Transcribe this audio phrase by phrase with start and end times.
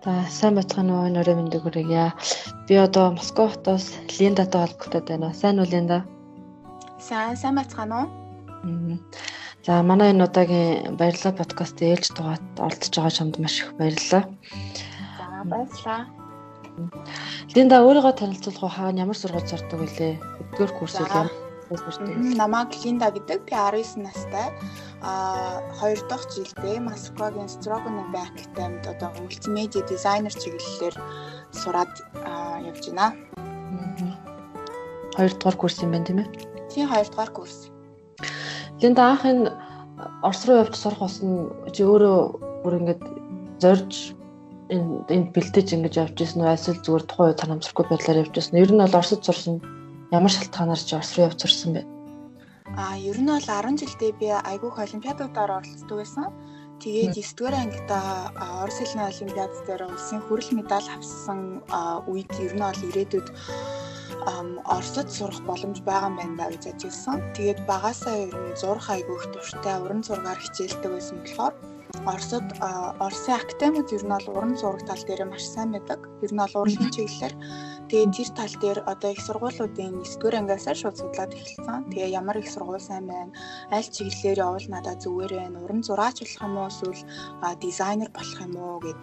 [0.00, 2.16] За сайн бацхан уу нөрөө мэндийг хүргье.
[2.64, 5.28] Би одоо Москва хотоос Линдатай холбогдоод байна.
[5.36, 6.08] Сайн уу Линда?
[6.96, 8.06] Сайн сайн бацхан уу?
[9.60, 14.24] За манай энэ удаагийн баярлалаа подкаст ээлж тугаад оролцож байгаа чамд маш их баярлалаа.
[15.20, 16.00] За баярлалаа.
[17.52, 20.16] Линда өөрийгөө танилцуулах уу хаана ямар сургууль зорддог вүлээ?
[20.56, 21.49] Өдгөр курс үү?
[21.70, 23.46] Намайг Линда гэдэг.
[23.46, 24.50] Би 19 настай.
[25.02, 30.96] А 2 дахь жилдээ Москвагийн Strogonoff Academy-д одоо мультимедиа дизайнер чиглэлээр
[31.54, 31.94] сураад
[32.66, 33.14] явж байна.
[35.16, 36.28] 2 дугаар курс юм байна тийм ээ?
[36.74, 37.70] Тийм 2 дугаар курс.
[38.82, 39.52] Линда анх энэ
[40.22, 42.18] Орос руу явж сурах болсон чи өөрөө
[42.64, 43.00] бүр ингэж
[43.62, 44.16] зорж
[44.72, 48.58] энд бэлтэж ингэж явж ирсэн үү эсвэл зүгээр тухайн үед тарамсрахгүй байдлаар явж ирсэн.
[48.58, 49.60] Ер нь бол Оросд сурсан
[50.10, 51.82] ямар шалтгаанаар ч Орос руу явж сурсан бэ?
[52.76, 56.30] А ер нь бол 10 жилдээ би айгүйх олимпиадуудаар оролцдог байсан.
[56.82, 57.98] Тэгээд 9 дугаар ангида
[58.62, 61.40] Орос хэлний олимпиад дээр улсын хүрэл медаль авсан
[62.10, 63.28] үед ер нь бол ирээдүйд
[64.74, 67.18] Оросд сурах боломж байгаа юм байна гэж ажилласан.
[67.36, 71.54] Тэгээд багасаа ер нь зурх айгүйх дуртай уран зургаар хичээлдэг байсан болохоор
[72.12, 72.48] Оросд
[73.04, 76.00] Оросын академид ер нь бол уран зураг тал дээр маш сайн байдаг.
[76.24, 77.34] Ер нь бол урлагийн чиглэлээр
[77.90, 81.90] Тэгээд тэр тал дээр одоо их сургуулиудын 9-р ангиасаа шууд судлаад эхэлсэн.
[81.90, 83.34] Тэгээ ямар их сургууль сайн байна?
[83.74, 85.58] Аль чиглэлээр явал надад зүгээр байна?
[85.58, 87.02] Уран зураач болох юм уу эсвэл
[87.58, 88.98] дизайнер болох юм уу гэд.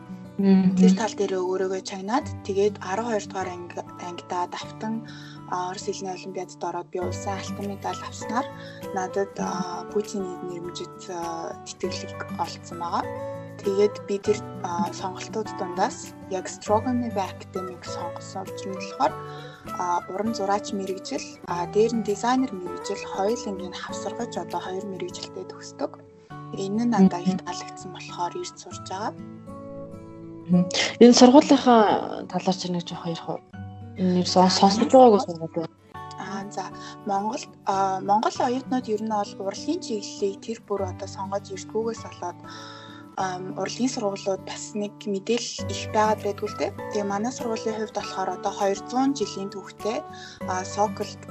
[0.79, 5.03] Тэр тал дээр өөрөөгөө чагнаад тэгээд 12 дугаар анги ангидаа давтан
[5.51, 8.47] Орос хэлний олимпиадад ороод би улсын алтан медаль авснаар
[8.95, 9.31] надад
[9.91, 10.95] Путиний нэрмжит
[11.79, 13.36] тэтгэлэг олцсон байгаа.
[13.61, 14.37] Тэгээд би тэр
[14.93, 19.13] сонголтууд дундаас яг Stroganoff Academic сонгосон учраас болохоор
[20.13, 21.25] уран зураач мэрэгжил,
[21.73, 25.91] дээр нь дизайнер мэрэгжил хоёулангийн хавсаргаж одоо хоёр мэрэгжилтэй төгсдөг.
[26.53, 29.13] Энэ нь надад их таалагдсан болохоор ирж сурж байгаа.
[31.03, 31.81] Энэ сургуулийнхаа
[32.31, 33.39] талаар чи нэг жоох ярих уу?
[33.97, 35.75] Нэр сонсож байгаагүй сургууль байна.
[36.23, 36.63] Аа за
[37.09, 37.51] Монголд
[38.07, 42.39] Монгол оюутнууд ер нь бол урлагийн чиглэлийг тэр бүр одоо сонгож ирдгүүгээс болоод
[43.17, 46.71] урлагийн сургуулиуд бас нэг мэдээлэл их байгаад байдгүй л дээ.
[46.93, 49.97] Тэгээ манай сургуулийн хувьд болохоор одоо 200 жилийн түүхтэй
[50.73, 51.21] Соколд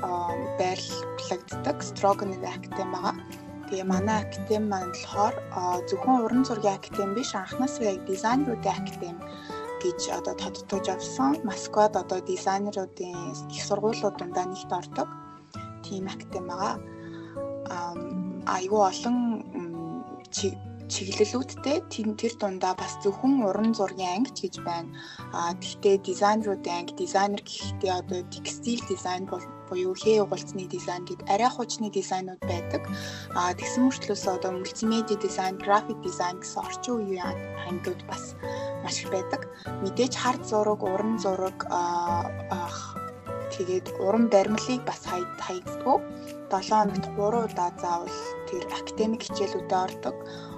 [0.59, 3.15] байрлагддаг Strogonoff Academy байгаа.
[3.71, 5.35] Тэгээ манай академи маань болохоор
[5.87, 9.23] зөвхөн уран зургийн академи биш анхнаасаа яг дизайнеруудын академи
[9.83, 11.39] гэж одоо тодтогж авсан.
[11.47, 13.15] Москвад одоо дизайнеруудын
[13.55, 15.09] их сургуулиуд дундаа нэгт ордог.
[15.87, 16.75] Тийм академи байгаа.
[18.47, 19.17] айгүй олон
[20.93, 24.91] чиглэлүүдтэй тэр дундаа бас зөвхөн уран зургийн ангич гэж байна.
[25.35, 31.27] А гэхдээ дизайнеруудын анги дизайнер гэхдээ одоо текстиль дизайн бол буюу хээ угалцны дизайн гэд
[31.27, 32.83] арай хуучны дизайнууд байдаг.
[33.35, 37.35] А тэгсэн мөртлөөс одоо мультимедиа дизайн, график дизайн гэсэн орчин үеийн
[37.67, 38.39] ангиуд бас
[38.83, 39.51] маш их байдаг.
[39.83, 41.59] Мэдээж хард зураг, уран зураг
[43.55, 46.01] тэгээд уран баримлыг бас хаягддаг.
[46.51, 48.19] 7 хоногт 3 удаа заавал
[48.49, 50.17] тэр академик хичээлүүдэд ордог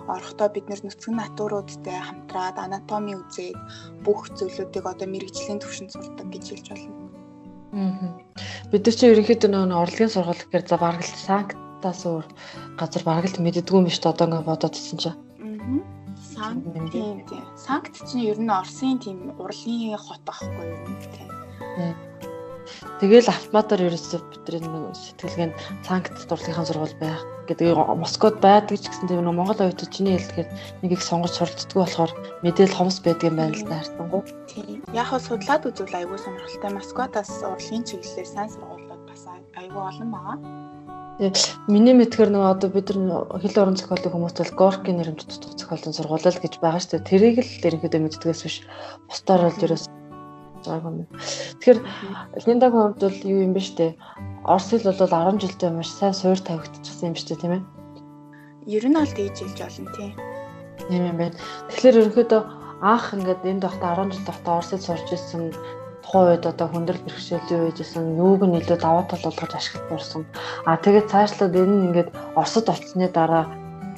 [0.09, 3.57] орохдоо бид нүцгэн натуруудтай хамтраад анатоми үзээд
[4.05, 6.93] бүх зүйлүүдийг одоо мэрэгжлийн төвшөнд сурдаг гэж хэлж болно.
[7.73, 8.17] Аа.
[8.73, 12.27] Бид нар чинь ерөнхийдөө нөгөө орлогын сургууль гэхээр за бараг л санктаас өөр
[12.81, 15.19] газар бараг л мэддэггүй юм шүү дээ одоо ингээд бодоод ирсэн чинь.
[15.45, 15.99] Аа.
[16.17, 17.45] Санкт тийм тийм.
[17.57, 21.29] Санкт чинь ер нь Оросын тийм урлагийн хот аахгүй юу тийм.
[23.01, 25.55] Тэгэл автоматар ерөөсөө бидний нэг сэтгэлгээнд
[25.87, 30.49] цанкт дурлагын сургууль байх гэдэг Москвад байдаг ч гэсэн тийм нэг Монгол оюутнууд чиний хэлдгээр
[30.85, 32.13] нэг их сонгож суралцдаггүй болохоор
[32.45, 34.23] мэдээл хомс байдаг юм байна л да харсангуй.
[34.51, 34.83] Тийм.
[34.93, 39.23] Яг нь судлаад үзвэл аягүй сонирхолтой Москвадаас урлагийн чиглэлээр сайн сургуулиуд бас
[39.57, 40.37] аягүй олон байгаа.
[41.67, 45.97] Миний мэдхээр нөгөө одоо бид нар хэл орон зохиолын хүмүүс бол Горкийн нэрмж тутах зохиолын
[45.99, 47.11] сургууль гэж байгаа шүү дээ.
[47.11, 48.57] Тэрийг л ерөнхийдөө мэддгээс биш
[49.11, 49.91] бусдаар бол ерөөс
[50.67, 51.07] байгаа юм.
[51.61, 51.79] Тэгэхээр
[52.47, 53.97] Линдагийн хувьд бол юу юм бэ штэ?
[54.45, 57.63] Орос хэл бол 10 жилдээ маш сайн суур тавигдчихсан юм штэ тийм ээ?
[58.67, 60.13] Ер нь бол дийж хэлж болно тийм.
[60.89, 61.37] Тийм юм байна.
[61.71, 62.43] Тэгэхээр ерөнхийдөө
[62.83, 65.43] анх ингээд энд байхдаа 10 жил байхдаа Орос хэл сурч ирсэн
[66.09, 70.23] тухайн үед одоо хүндрэл бэрхшээлийн үед исэн юуг нь илүү даваа тал болгож ашиглуулсан.
[70.65, 73.45] А тэгээд цаашлаад энэ нь ингээд Оросд очсны дараа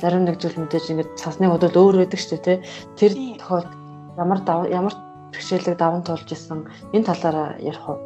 [0.00, 2.58] зарим нэг зүйл мэдээж ингээд цасны бодол өөр байдаг шүү дээ тий.
[2.98, 3.76] Тэр тохиолдолд
[4.18, 4.94] ямар ямар
[5.32, 7.98] бэрхшээлэг даван туулж исэн энэ талаараа ярих уу?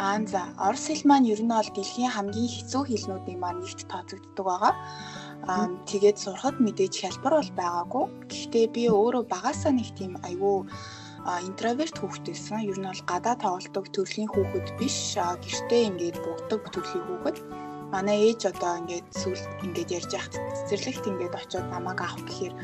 [0.00, 4.46] Аа за Орос хэл маань ер нь бол дэлхийн хамгийн хэцүү хэлнүүдийн маань нэгт тооцогддог
[4.48, 4.74] байгаа.
[5.52, 8.04] Аа тэгээд сурахад мэдээж хялбар бол байгаагүй.
[8.32, 10.56] Гэхдээ би өөрөө багасаа нэг тийм айгүй
[11.48, 12.64] интроверт хүүхдээсэн.
[12.70, 14.96] Ер нь бол гадаа тоглодог төрлийн хүүхэд биш.
[15.20, 17.36] Гэртээ ингээд буудаг төрлийн хүүхэд.
[17.90, 22.54] Манай ээж одоо ингээд сүлд ингээд ярьж яхад цэцэрлэгт ингээд очиод намайг авах гэхээр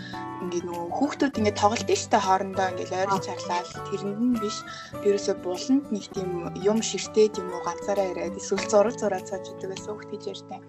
[0.46, 4.56] ингээд нөгөө хүүхдүүд ингээд тоглолт нь штэ хоорондоо ингээд ойролж чарлаад тэрэнд нь биш.
[5.02, 6.30] Ерөөсө буланд нэг тийм
[6.62, 10.60] юм ширтээд юм уу ганцаараа ирээд эсвэл зураг зураад цааж идэг гэсэн гэж ярьтай.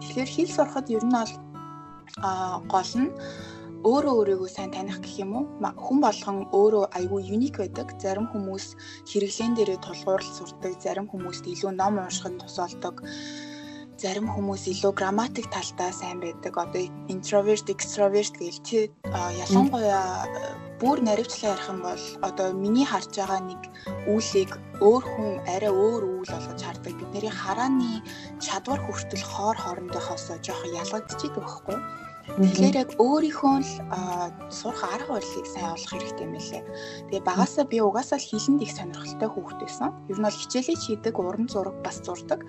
[0.00, 1.32] Тэгэхээр хэл сурахад ер нь бол
[2.20, 3.10] а гол нь
[3.88, 5.44] өөрөө өөрийгөө сайн таних гэх юм уу?
[5.60, 7.88] Хүн болгон өөрөө айгүй юник байдаг.
[8.00, 8.76] Зарим хүмүүс
[9.08, 10.72] хэрэглэн дээрээ тулгуурлал сурдаг.
[10.80, 13.04] Зарим хүмүүст илүү ном уншихад тусалдаг
[14.00, 16.56] зарим хүмүүс илүү грамматик талдаа сайн байдаг.
[16.58, 16.82] Одоо
[17.12, 18.78] introvert, extrovert гэж чи
[19.10, 20.26] ялангуяа
[20.80, 23.60] бүр наривчлаа ярих юм бол одоо миний харж байгаа нэг
[24.10, 24.50] үйлийг
[24.82, 26.94] өөр хүн арай өөр үйл болгож хардаг.
[26.98, 28.02] Бидний харааны
[28.42, 32.13] чадвар хүртэл хоор хоорондохоос жоохон ялгагдчихийдэг байхгүй юу?
[32.24, 33.72] Тэгэхээр яг өөрийнхөө л
[34.48, 36.64] сурах арга барилыг сайн олох хэрэгтэй юм лээ.
[37.12, 39.92] Тэгээ багасаа би угаасаа л хилэнд их сонирхолтой хүүхэд байсан.
[40.08, 42.40] Ер нь бол хичээлээ хийдэг, уран зураг бас зурдаг.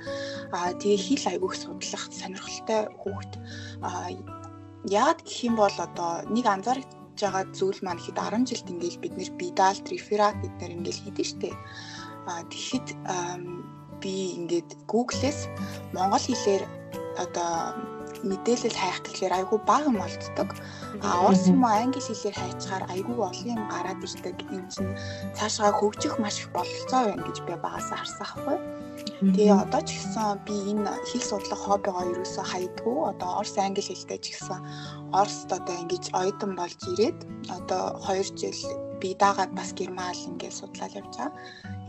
[0.56, 3.34] Аа тэгээ хил айгүйх судлах сонирхолтой хүүхэд.
[3.84, 4.16] Аа
[4.88, 6.88] яагаад гэх юм бол одоо нэг анзаарч
[7.20, 11.52] байгаа зүйл маань хэд 10 жилд ингээл бид нэр бидалт, реферат гэдгээр ингээл хийдэж штэ.
[12.32, 12.88] Аа тэгэхэд
[14.00, 15.52] би ингээд Google-с
[15.92, 16.64] монгол хэлээр
[17.20, 17.95] одоо
[18.30, 20.50] мэдээлэл хайх гэхлээр айгүй бага юм олддог.
[21.06, 24.38] А орос юм уу англи хэлээр хайчаар айгүй олон юм гараад ирдэг.
[24.56, 24.98] Энэ чинь
[25.38, 28.58] цаашгаа хөгжих маш их бололцоо байна гэж би багасаа харсан аахгүй.
[29.22, 32.98] Тэгээ одоо ч гэсэн би энэ хэл судлах хоббигоо ерөөсөө хаядгүй.
[33.12, 34.60] Одоо орос англи хэлтэй ч гэсэн
[35.14, 37.20] оросд одоо ингэж оюутан болж ирээд
[37.58, 38.60] одоо 2 жил
[39.06, 41.38] би дагаад бас герман хэл ингээд судлаад явж байгаа.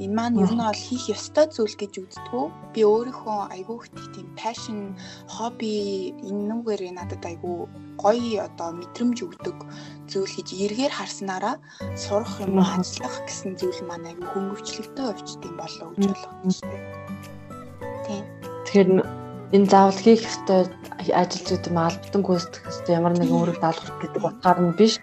[0.05, 2.47] Энэ маань ер нь бол хийх ёстой зүйл гэж үздэггүй.
[2.77, 4.93] Би өөрийнхөө айгүй их тийм passion,
[5.37, 7.57] hobby энүүгээр надад айгүй
[7.97, 9.57] гоё одоо мэдрэмж өгдөг
[10.13, 11.57] зүйл гэж эргээр харснараа
[11.97, 16.93] сурах юм ажиллах гэсэн зүйл маань айгүй хөнгөвчлөлтөө өвчдөг болоо гэж болгож байна.
[18.05, 18.25] Тийм.
[18.69, 18.91] Тэгэхээр
[19.57, 20.69] энэ заавал хийх ёстой
[21.21, 24.95] ажил зүйл юм албатан гүйцэтгэх ёстой ямар нэгэн үүрэг даалгавар гэдэг утгаар нь биш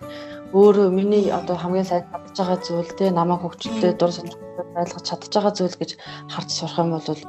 [0.53, 5.33] өөрөө миний одоо хамгийн сайн чадж байгаа зүйл те намайг хөгжөлтэй дур сонирхолтой байлгаж чадж
[5.33, 5.91] байгаа зүйл гэж
[6.33, 7.21] харж сурах юм бол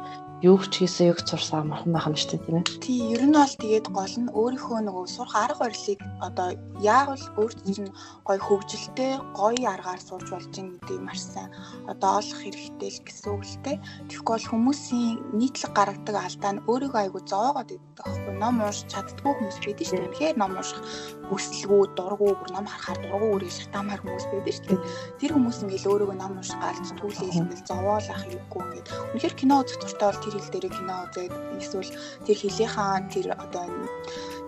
[0.45, 2.65] юу ч хийсэн юу ч сурсан амархан байх юм шүү дээ тийм ээ.
[2.85, 6.49] Тий, ер нь бол тэгээд гол нь өөрийнхөө нөгөө сурах арга барилыг одоо
[6.85, 7.89] яавал өөрт чинь
[8.29, 11.49] гой хөгжилтэй, гоё аргаар сурж болж ин гэдэг маш сайн
[11.89, 13.77] одоо олох хэрэгтэй л гэсэн үг л дээ.
[14.13, 18.35] Тэгэхгүй бол хүмүүсийн нийтлэг гаргадаг алдаа нь өөрийгөө айгу зоогоод идэх байхгүй.
[18.37, 20.13] Ном унш чаддгүй хүмүүс байдаг шүү дээ.
[20.13, 20.81] Тэгэхээр ном унших
[21.29, 24.81] хүсэлгүй, дурггүй, бүр ном харахаар дурггүй үргэлж шатамаар хүмүүс байдаг шүү дээ.
[25.21, 28.89] Тэр хүмүүс ингээл өөрийгөө ном унших галж түлээл ингээл зовоолах хэрэггүй ингээд.
[29.15, 31.93] Үнэхээр кино үзэх туртай бол тэр хэл дээр кино үзээд эсвэл
[32.27, 33.65] тэр хэлийнхаа тэр одоо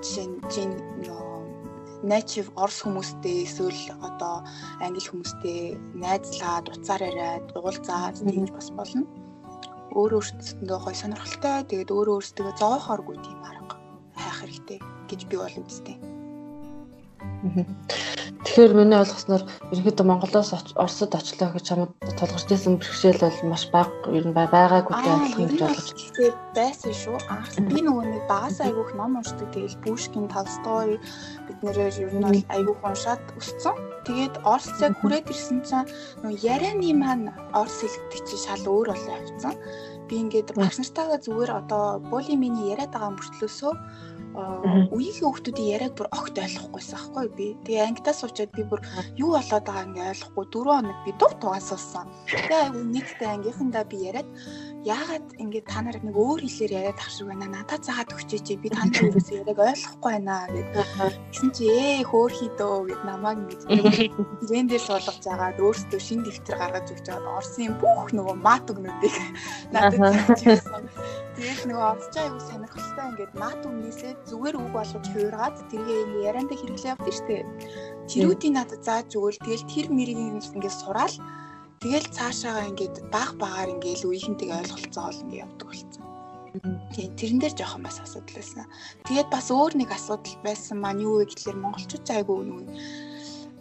[0.04, 0.70] жишээ нь жин
[2.06, 4.44] native орс хүмүүстэй эсвэл одоо
[4.84, 9.02] англи хүмүүстэй найзлаад уцаар яриад уулзаад тэгж бас болно.
[9.96, 13.76] Өөр өөртөө гой сонирхолтой тэгээд өөр өөртөө зовоохооргүй тийм арга
[14.14, 16.15] хайх хэрэгтэй гэж би бол үздэг.
[18.46, 19.42] Тэгэхээр миний ойлгосноор
[19.74, 24.94] ерөнхийдөө Монголоос Оросд очлоо гэж чамд тулгарч ирсэн бэрхшээл бол маш бага ер нь байгаагүй
[24.94, 25.76] гэж ойлгож байна.
[25.82, 27.16] Тэгэхээр байсан шүү.
[27.26, 29.50] Анх би нөгөө нэг багаас айгүйх ном уншдаг.
[29.50, 30.96] Тэгэл Пушкин, Толстой
[31.46, 33.76] бид нэрээр ер нь бол айгүйх уншаад өссөн.
[34.06, 35.90] Тэгээд Орос цаг хүрээд ирсэн чинь
[36.22, 39.54] нөгөө ярианы маань Орос хэлдэг чинь шал өөр болоо явцсан.
[40.06, 43.74] Би ингээд багш нартайгаа зүгээр одоо були миний яриад байгаа мөртлөөсөө
[44.36, 47.46] үеийн хүүхдүүдийн яриаг бүр огт ойлгохгүйсэн аахгүй би.
[47.64, 48.80] Тэгээ ангидаа суучаад би бүр
[49.16, 52.06] юу болоод байгаа ингээ ойлгохгүй 4 хоног би дур тугаасуулсан.
[52.28, 54.28] Тэгээ айгу нэгтэй ангийнхандаа би яриад
[54.86, 57.50] яагаад ингээд та нарыг нэг өөр хэлээр яриад ах шиг байна.
[57.50, 60.70] Надад заагаад өгчээч би танд юуээс яриаг ойлгохгүй байна гэд.
[61.34, 63.66] Гэсэн чи ээ хөөхий дөө гэд намайг ингээд
[64.46, 69.16] трендээр суулгаж жагаад өөртөө шин дэвтэр гаргаж өгч жагаад Орсын бүх нөгөө мат өгнүүдийг
[69.74, 69.98] надад
[70.38, 70.86] заажсэн.
[71.34, 76.00] Тэгээд нөгөө орсчаа аюу сонирхолтой ингээд мат өгнөөсөө зүгээр үг болгож хуургаад тэргээ
[76.30, 77.46] ярианда хэрэглээ явдаг штеп.
[78.06, 81.16] Тэрүүдийн надад зааж өгөөл тэгэл тэр мэрийг ингээд сураал
[81.86, 86.02] Тэгэл цаашаага ингээд баг багаар ингээд үеийнхэнтэйг ойлголцоо ол ингээд явдаг болсон.
[86.90, 88.66] Тийм тэрэн дээр жоохон бас асуудал байсан.
[89.06, 92.66] Тэгээд бас өөр нэг асуудал байсан маань юу вэ гэхэлэр монголчууд айгүй нүг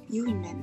[0.09, 0.57] юу юм бэ?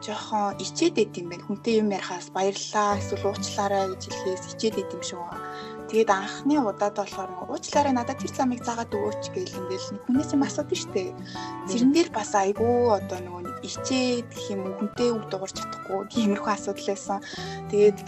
[0.00, 1.44] жоохон ичээд байт юм байна.
[1.44, 5.47] Хүнтэй юм ярихаас баярлалаа эсвэл уучлаарай гэж хэлхээс ичээд байт юм шиг байна.
[5.88, 10.44] Тэгээд анхны удаад болохоор уучлаарай надад тэр замыг заагаад өгөөч гэж ингээл нэг хүнээс юм
[10.44, 11.16] асуудаг штэ.
[11.64, 16.52] Тэрэн дээр бас айгүй одоо нөгөө ичээд гэх юм уу хүнтэй үг дуурч чадахгүй тиймэрхүү
[16.52, 17.18] асуудал байсан.
[17.72, 17.98] Тэгээд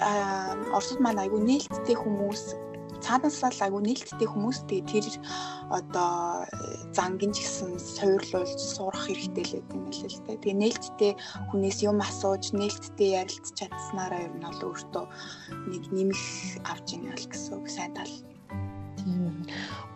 [0.76, 2.69] Оросд маань айгүй нээлттэй хүмүүс
[3.00, 5.06] цаанаасаа л айгүй нээлттэй хүмүүс тэгээ тэр
[5.72, 6.44] одоо
[6.92, 10.40] зангийн ч гэсэн суурлуулж сурах хэрэгтэй л гэдэг юм л л тэ.
[10.40, 11.12] Тэгээ нээлттэй
[11.50, 15.04] хүнээс юм асууж нээлттэй ярилцж чадсанараа ер нь бол өөртөө
[15.72, 16.22] нэг нэмэх
[16.68, 18.14] авч ийн л гэсэн үг сайн тал.
[19.00, 19.46] Тийм.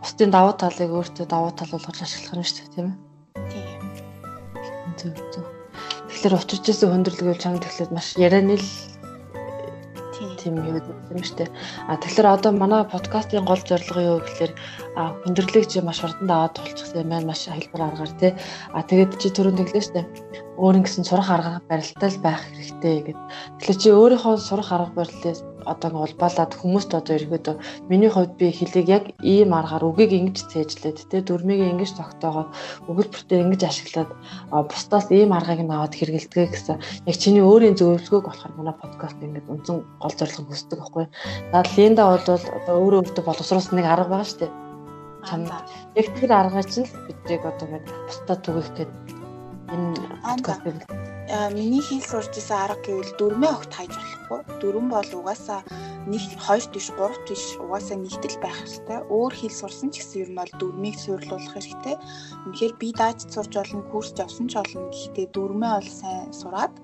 [0.01, 2.97] Бусдын давуу талыг өөртөө давуу тал болгож ашиглах нь шүү дээ, тийм ээ.
[3.53, 3.81] Тийм.
[4.99, 5.47] Зөв зөв.
[6.09, 8.94] Тэгэхээр учирч ирсэн хүндрэлгүй чам тэгэхээр маш ярианы л
[10.45, 11.51] тийм юм шүү дээ.
[11.89, 14.53] А тэгэхээр одоо манай подкастын гол зорилго юу гэхээр
[15.25, 17.33] хүндрэлийг чи маш хурдан даваад тулчихсан юм байна.
[17.33, 18.33] Маш хэлбэр аргаар тий.
[18.77, 20.07] А тэгээд чи түрүүн тэглээ шүү дээ
[20.61, 23.19] өөр ингэсэн сурах арга барилттай л байх хэрэгтэй гэд.
[23.59, 27.55] Тэгэхээр чи өөрийнхөө сурах арга барилтыг одоо улбаалаад хүмүүст одоо ерөөдөө
[27.91, 32.51] миний хувьд би хэлийг яг ийм аргаар үгийг ингэж цээжлээд тэ дүрмийг ингэж тогтоогоод
[32.89, 34.11] өгүүлбэртээ ингэж ашиглаад
[34.51, 36.77] бусдаас ийм аргыг наваад хэрэгэлдэг гэсэн
[37.09, 41.07] яг чиний өөрийн зөвлөгөөг болохоор манай подкаст ингэж үнэн гол зорилго хүсдэг байхгүй.
[41.53, 44.53] Наад Линда бол одоо өөрөө өөртөө боловсруулсан нэг арга байгаа шүү дээ.
[45.29, 45.41] Чам
[45.97, 48.89] яг тэр аргыг чинь бидрийг одоо ингэ бусдад түгэх гэдэг
[49.73, 51.14] энэ подкастыг
[51.57, 54.41] миний хэл сурж исэн арга гэвэл дөрмөө огт хайж болохгүй.
[54.61, 55.61] Дөрвөн бол угаасаа
[56.05, 58.99] нэг хоёр биш гурав биш угаасаа нэгтэл байх хэрэгтэй.
[59.09, 61.97] Өөр хэл сурсан ч гэсэн ер нь бол дөрмийг суйрлуулах хэрэгтэй.
[62.45, 64.93] Үнэхээр би дааж сурж болно, курс явсан ч болно.
[64.93, 66.75] Гэхдээ дөрмөө бол сайн сураад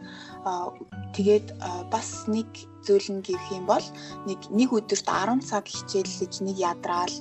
[1.13, 1.47] тэгээд
[1.93, 2.49] бас нэг
[2.81, 3.85] зүйл нь гэх юм бол
[4.25, 7.13] нэг нэг өдөрт 10 цаг хичээллэж нэг ядраал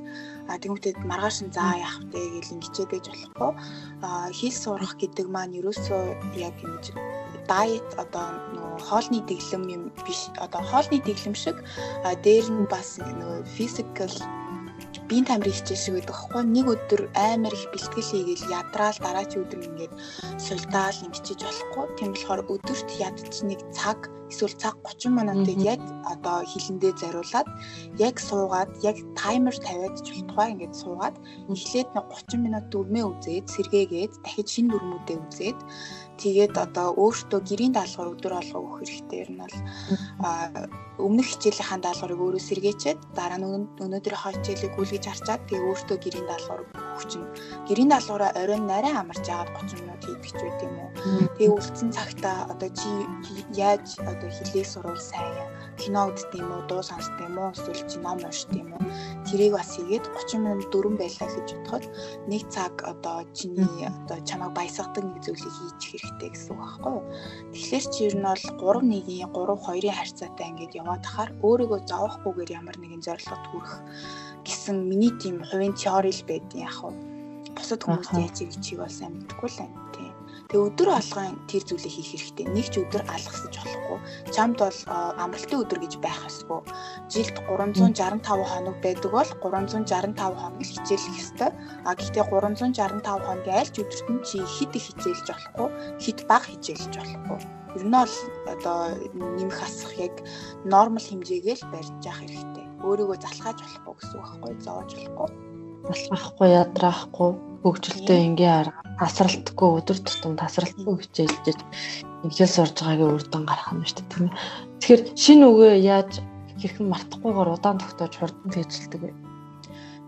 [0.50, 3.52] а тэгмүтэд маргааш нь заа яах вэ гэж ингэчээд байж болохгүй.
[4.02, 6.02] А хэл сурах гэдэг маань ерөөсөө
[6.42, 6.86] яг ингэж
[7.50, 11.58] дайет одоо нөгөө хоолны дэглэм юм биш одоо хоолны дэглэм шиг
[12.26, 14.16] дээр нь бас нөгөө физикал
[15.10, 19.62] биеийн тамирын хичээл шиг байдаг аахгүй нэг өдөр амар их бэлтгэл хийгээл ядраал дараагийн өдөр
[19.66, 19.94] ингээд
[20.46, 21.86] сулдаал ингэчиж болохгүй.
[21.98, 24.00] Тийм болохоор өдөрт ядч нэг цаг
[24.32, 25.82] эсвэл цаг 30 минутыг яг
[26.14, 27.48] одоо хилэндээ зориулаад
[27.98, 31.16] яг суугаад яг таймер тавиад ч болтугай ингээд суугаад
[31.54, 35.60] эхлээд 30 минут дүрмээ үзээд сэргээгээд дахиж шинэ дүрмүүдээ үзээд
[36.20, 39.20] тэгээд одоо өөртөө гэрийн даалгавар өдөр алга өгөх хэрэгтэй.
[39.32, 39.56] Юм бол
[41.00, 43.48] өмнөх хичээлийнхаа даалгаврыг өөрөө сэргээчээд дараа нь
[43.80, 47.28] өнөөдрийнхөө хичээлийг гүйлгэж харчаад тэгээд өөртөө гэрийн даалгавар өгөх чинь
[47.72, 50.92] гэрийн даалгавраа оройн нарай амарч яагаад 30 минут хийдэг ч байт юм уу?
[51.40, 52.90] Тэгээд үлдсэн цагтаа одоо чи
[53.56, 53.88] яаж
[54.20, 55.48] одоо хилээ сурвал сайн
[55.80, 58.84] кино үздэг юм уу дуу сонсдог юм уу эсвэл чи ном уншдаг юм уу
[59.24, 61.86] тэрийг бас хийгээд 30 минут дөрөн байлаа гэж бодоход
[62.28, 67.04] нэг цаг одоо чиний одоо чамайг баясгадаг нэг зүйлийг хийж хэрэгтэй гэсэн үг байхгүй юу?
[67.56, 72.52] Тэгэхээр чи ер нь бол 3 1-ийн 3 2-ын харьцаатай ингээд яваад тахаар өөрийгөө зовохгүйгээр
[72.60, 73.74] ямар нэгэн зорилгот хүрэх
[74.44, 76.92] гэсэн миний тийм хувийн теори л байдیں۔ яг хуу
[77.56, 80.14] бусад хүмүүс яаж ирэх чиг бол сайн мэдэхгүй л байна тийм
[80.50, 82.50] Тэгээ өдөр алган тэр зүйлийг хийх хэрэгтэй.
[82.50, 83.54] Нэг ч өдөр алгасаж
[83.90, 84.34] болохгүй.
[84.34, 86.62] Чамд бол амралтын өдөр гэж байх ёсгүй.
[87.10, 91.52] Жилд 365 хоног байдаг бол 365 хоног хичээлэх ёстой.
[91.86, 95.70] А гэхдээ 365 хоногийн аль ч өдөрт нь чи хэд их хичээлж болохгүй,
[96.04, 97.40] хэд бага хичээлж болохгүй.
[97.78, 98.16] Ер нь бол
[98.50, 98.80] одоо
[99.14, 100.14] нэмэх асах яг
[100.66, 102.66] нормал хэмжээгээ л барьж явах хэрэгтэй.
[102.86, 105.49] Өөрийгөө залхааж болохгүй гэсэн үг байхгүй, зовоож болохгүй.
[105.88, 107.30] Залхахгүй, ядраахгүй
[107.64, 111.60] хөгжилтэй ингийн арга тасралтгүй өдөр тутам тасралтгүй хичээлж
[112.24, 114.36] ингээл сурж байгаагийн үр дүн гарах юм шүү дээ тийм ээ.
[114.80, 116.12] Тэгэхээр шинэ үгээ яаж
[116.60, 119.12] хэрхэн мартахгүйгээр удаан тогтоож хурдан тэжилдэг вэ?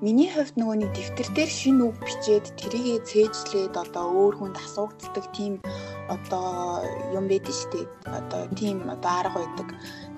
[0.02, 5.26] Миний хувьд нөгөө нэг дэвтэр дээр шинэ үг бичээд тэрийгэ цээжлээд одоо өөр хүнд асуугддаг
[5.30, 5.62] тийм
[6.10, 6.82] одоо
[7.14, 7.86] юм байдаг шүү дээ.
[8.10, 9.68] Одоо тийм одоо арга байдаг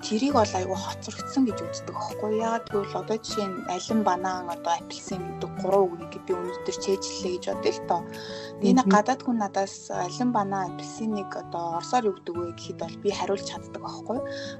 [0.04, 4.72] тэрийг бол айгүй хоцрогдсон гэж үздэг аахгүй яагаад гэвэл одоо жишээ нь алин банан одоо
[4.76, 8.02] апельсин гэдэг гурван үгийг би өнөөдөр чэйжлээ гэж бодъё л доо.
[8.60, 12.96] Тэгээ нэг гадаад хүн надаас алин банан апельсиныг одоо орсоор юу гэдэг вэ гэхэд бол
[13.00, 14.18] би хариулж чаддаг аахгүй.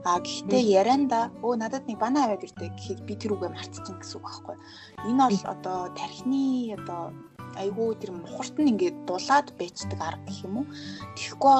[0.09, 4.17] А гэхдээ ярианда өө надад нэг банан аваад ирдэ гэхэд би тэр үгээ мартчихсан гэсэн
[4.17, 4.57] үг аахгүй.
[5.13, 7.13] Энэ бол одоо тархины одоо
[7.61, 10.67] айгүй тэр мухарт нь ингээд дулаад байцдаг арга гэх юм уу.
[11.15, 11.59] Тэгэхгүй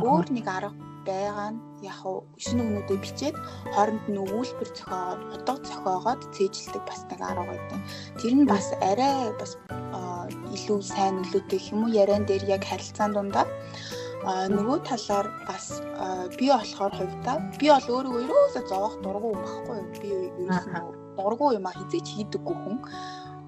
[0.00, 2.00] өөр нэг арга байгаа нь яг
[2.44, 3.36] шинэ өгнүүдээ бичээд
[3.74, 7.80] хооронд нь өгүүлбэр зохиоод утга зохиогоод цээжилдэг бас нэг арга байдаг.
[8.20, 9.52] Тэр нь бас арай бас
[10.54, 11.96] илүү сайн нөлөөтэй юм уу?
[12.02, 13.46] Яриан дээр яг харилцаан дундаа
[14.26, 15.80] а нөгөө талаар бас
[16.38, 19.88] би болохоор хувьдаа би бол өөрийгөө ерөөсөө зовоох дургу юм багхгүй юу?
[20.02, 20.08] Би
[20.44, 20.82] ерөөсөө
[21.16, 22.78] дургу юм а хизээч хийдэггүй хүн.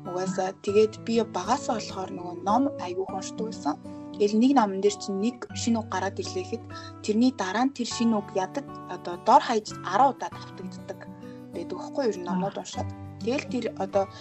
[0.08, 3.74] Угаасаа тэгээд би багасаа болохоор нөгөө ном айгүй уншдаг байсан
[4.20, 6.60] Тэгэл нэг номон дээр чинь нэг шинэ үг гараад ирлээхэд
[7.00, 9.80] тэрний дараа нь тэр шинэ үг ядад одоо дор хаяж 10
[10.12, 11.08] удаа давтагддаг.
[11.56, 12.28] Байдаг байхгүй юу?
[12.28, 12.92] Номнууд уншаад.
[13.24, 14.12] Тэгэл тэр одоо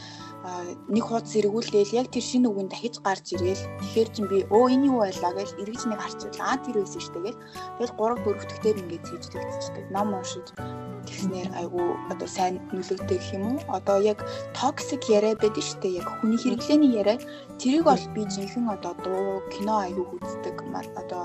[0.87, 4.87] нэг хуудас эргүүлдээл яг тэр шинэ үгэнд дахиж гарч ирээл тэгэхээр чин би өө энэ
[4.87, 7.39] юу байлаа гэж эргэж нэг харчихвал аа тэр байсан шүү дээ гэл
[7.75, 10.47] тэгэл 3 4-өлтгээр ингээд хийж тэгчихдэг ном уншиж
[11.09, 11.81] тэгснээр айгу
[12.11, 13.59] одоо сайн нөлөөтэй гэх юм уу?
[13.73, 14.19] Одоо яг
[14.53, 15.99] токсик яриа байдаг шүү дээ.
[15.99, 17.17] Яг хүний хэрэглээний яриа.
[17.59, 20.55] Тэрийг бол би жинхэнэ одоо дуу кино айгу үздэг
[21.01, 21.23] одоо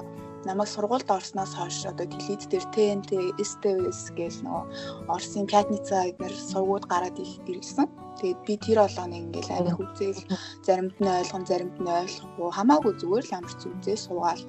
[0.49, 4.64] намайг сургуульд орсноос хойш одоо телевиз дээр ТНТ, СТВС гэл нөгөө
[5.09, 7.88] Оросын Пятница эднэр сувгууд гараад ирсэн.
[8.18, 10.23] Тэгээд би тэр болгоныг ингээл амих үзээл
[10.62, 14.42] заримд нь ойлгон заримд нь ойлгохгүй хамаагүй зүгээр л амар зүгзээ суугаал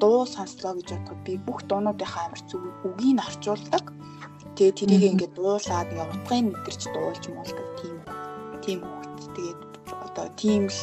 [0.00, 3.84] дуу сонслоо гэж бодоход би бүх дуунуудынхаа амар зүг үгийг орчуулдаг.
[4.54, 7.96] Тэгээд тэрийг ингээд дуулаад ингээ утгыг мэдэрч дуулж муулдаг тийм
[8.64, 9.22] тийм хөвгт.
[9.34, 9.60] Тэгээд
[10.06, 10.80] одоо тийм л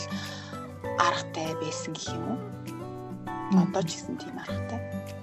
[1.00, 2.40] аргатай байсан гэх юм уу?
[3.64, 5.15] Одоо ч гэсэн тийм аргатай.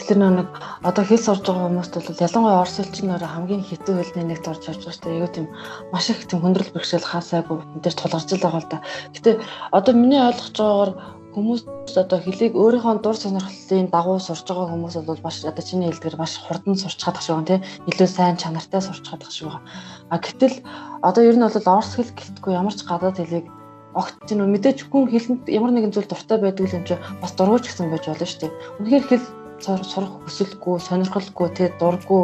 [0.00, 0.48] Тэгэхээр нэг
[0.80, 4.80] одоо хэл сурж байгаа хүмүүст бол ялангуяа орос хэлчнээр хамгийн хитэн хэлний нэгт орж явж
[4.80, 5.14] байгаа шүү дээ.
[5.20, 5.46] Айгуу тийм
[5.92, 8.78] маш их тийм хүндрэл бэрхшээл хаасаагүй энэ тулгарч л байгаа л да.
[9.12, 9.30] Гэтэ
[9.76, 10.92] одоо миний ойлгож байгаагаар
[11.36, 11.62] хүмүүс
[12.00, 16.32] одоо хэлийг өөрийнхөө дур сонирхлын дагуу сурж байгаа хүмүүс бол маш одоо чиний хэлдгэр маш
[16.40, 19.68] хурдан сурч чадах шиг байна тийм илүү сайн чанартай сурч чадах шиг байна.
[20.10, 20.64] А гэтэл
[21.06, 23.46] одоо ер нь бол орос хэл гэлтгүй ямар ч гадаад хэлийг
[23.94, 27.90] огт чинь мэдээж хүн хэлэнд ямар нэгэн зүйл дуртай байдаг юм чи бас дургуйч гэсэн
[27.90, 28.52] байж болно шүү дээ.
[28.78, 29.24] Үнэхээр хэл
[29.62, 32.22] сурах хүсэлгүй, сонирхолгүй, тэ дурггүй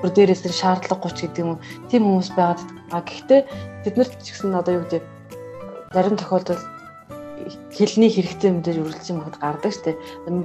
[0.00, 1.64] бүр дээрээс нь шаардлагагүй ч гэдэг юм уу.
[1.90, 2.60] Тийм хүмүүс байгаад
[2.92, 3.40] а гэхдээ
[3.84, 5.04] бид нар ч гэсэн одоо юу гэдэг
[5.94, 6.62] зарим тохиолдолд
[7.72, 9.96] хэлний хэрэгтэй мэдээж үргэлжлэн магад гардаг штеп.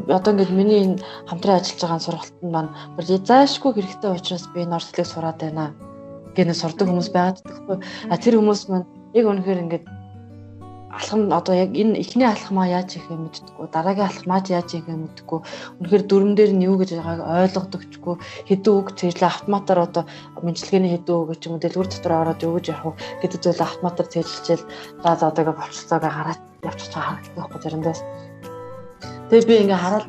[0.07, 4.77] Одоо ингээд миний энэ хамтран ажиллаж байгаа сургалтанд маань бүр заашгүй хэрэгтэй учраас би энэ
[4.77, 5.73] орслыг сураад байна
[6.35, 7.77] гэнэ сурдаг хүмүүс байгаад байхгүй.
[8.09, 9.85] А тэр хүмүүс маань яг үнэхээр ингээд
[10.93, 15.39] алхам одоо яг энэ эхний алхмаа яаж хийхээ мэддэггүй дараагийн алхмаа яаж хийхээ мэддэггүй.
[15.81, 18.15] Үнэхээр дүрм дээр нь юу гэж байгааг ойлгодогчгүй.
[18.50, 20.03] Хэдэн үг цэжлээ автоматар одоо
[20.45, 24.07] мэдлэгээний хэдэн үг ч юм уу дэлгүр дотор ороод юу гэж явах гэдэг зүйл автоматар
[24.13, 24.65] цэжлжээл
[25.01, 27.95] за за одоогээ болчихсоогоо хараад явчих чаа харагддаг байхгүй заримдаа.
[29.33, 30.05] Тэгээ би ингээ хараад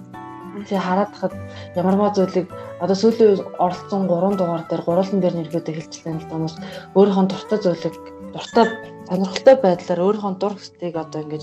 [0.68, 1.34] тий хараад хахад
[1.74, 2.46] ямарваа зүйлийг
[2.78, 6.54] одоо сүүлийн оролцсон 3 дугаар дээр гурван дээр нэрхүүдээ хэлчихлээ л да хүмүүс
[6.94, 7.94] өөрийнхөө дуртай зүйлийг
[8.34, 8.66] дуртай
[9.08, 11.42] сонирхолтой байдлаар өөрийнхөө дур хүслийг одоо ингэж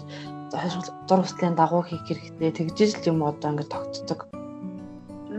[1.08, 4.20] дур хүслийн дагуу хийх хэрэгтэй тэгжиж л юм одоо ингэ тогтцдог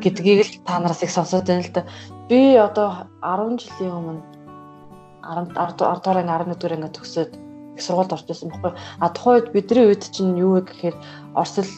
[0.03, 1.83] гэдгийг л та нараас их сонсоод байна л да.
[2.29, 4.23] Би одоо 10 жилийн өмнө
[5.23, 7.31] 10 10 дугаар анги 11 дугаар анги төгсөөд
[7.77, 8.73] их сургуульд орж исэн байхгүй.
[8.99, 10.97] А тухайн үед бидний үед чинь юу вэ гэхээр
[11.39, 11.71] Оросл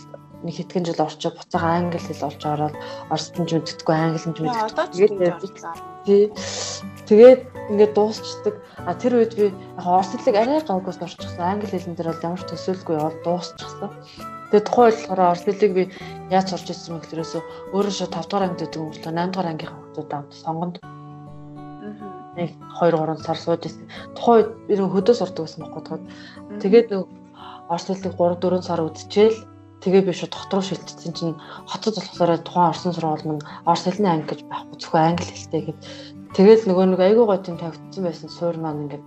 [0.45, 2.77] нэг хэдхэн жил орчод буцаага англи хэл олж ороод
[3.41, 4.49] нь ч мэддэггүй англи ч мэддэггүй.
[7.09, 8.55] Тэгээд ингээд дуусчдаг.
[8.85, 11.41] А тэр үед би яг орос хэлийг арай гавгаас орчихсон.
[11.41, 13.91] Англи хэлэн дээр бол ямар ч төсөөлгүй бол дуусчихсан.
[14.51, 15.85] Тэгээд тухайн болохоор орос хэлийг би
[16.29, 17.35] яаж сурч ирсэн бэ гэхлээрээс
[17.73, 20.77] өөрөө шууд 5 дугаар ангид гэдэг юм болоо 8 дугаар ангийнхаа хүмүүсүүд авт сонгонд
[22.37, 22.51] нэг
[22.81, 23.87] 2 3 сар сууж ирсэн.
[24.17, 26.05] Тухайн үед би хөдөө сурдаг байсан байхгүй тоход.
[26.63, 27.03] Тэгээд нэг
[27.73, 29.39] орос хэлийг 3 4 сар үдчихээл
[29.85, 31.37] тэгээ би шууд доктороо шилжчихсэн чинь
[31.69, 35.79] хотод болохоор тухайн орсон сургууль маань орос хэлний анги гэж байхгүй зөвхөн англи хэлтэй гэд
[36.35, 38.27] Тэгэл нөгөө нэг айгүй гой тийм тавигдсан байсан.
[38.27, 39.05] Суур маань ингээд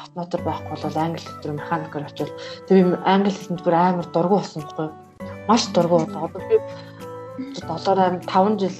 [0.00, 2.32] автоматар байхгүй бол англи хэл рүү механикаар очивол.
[2.64, 4.88] Тэг би англи хэлэнд бүр амар дургу болсон байхгүй
[5.44, 6.56] маш дургу одоо би
[7.60, 8.76] 7 8 5 жил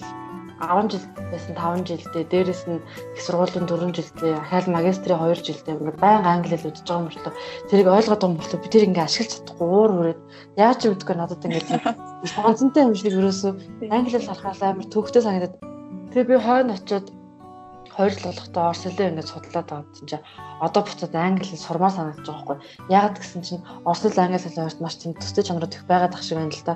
[0.65, 2.25] 10 жил байсан 5 жилдээ.
[2.33, 6.89] Дээрэс нь их сургуулийн 4 жилдээ ахаал магистрийн 2 жилдээ ингээд байнга англи хэл үзэж
[6.89, 7.33] байгаа юм болоо
[7.69, 10.21] тэрийг ойлгоод байгаа юм болоо би тэр ингээд ашиглаж чадахгүй уур хүрээд
[10.57, 11.69] яаж ч мэдгүй надад ингээд
[12.37, 13.53] ганцантай юм шиг ерөөсөө
[13.93, 15.55] англи хэл харахаас амар төвхтэй санагдаад.
[16.13, 17.07] Тэгээ би хойно очиод
[17.97, 20.25] болохтой орс хэлээ ингээд судлаад байгаа юм чинь
[20.61, 22.59] одоо буцаад англи хэл сурмаар санагдаж байгаа байхгүй.
[22.89, 26.23] Ягаад гэсэн чинь орс хэл англи хэл хоёрт маш тийм төстэй чанарууд их байгаад ах
[26.23, 26.75] шиг байна л да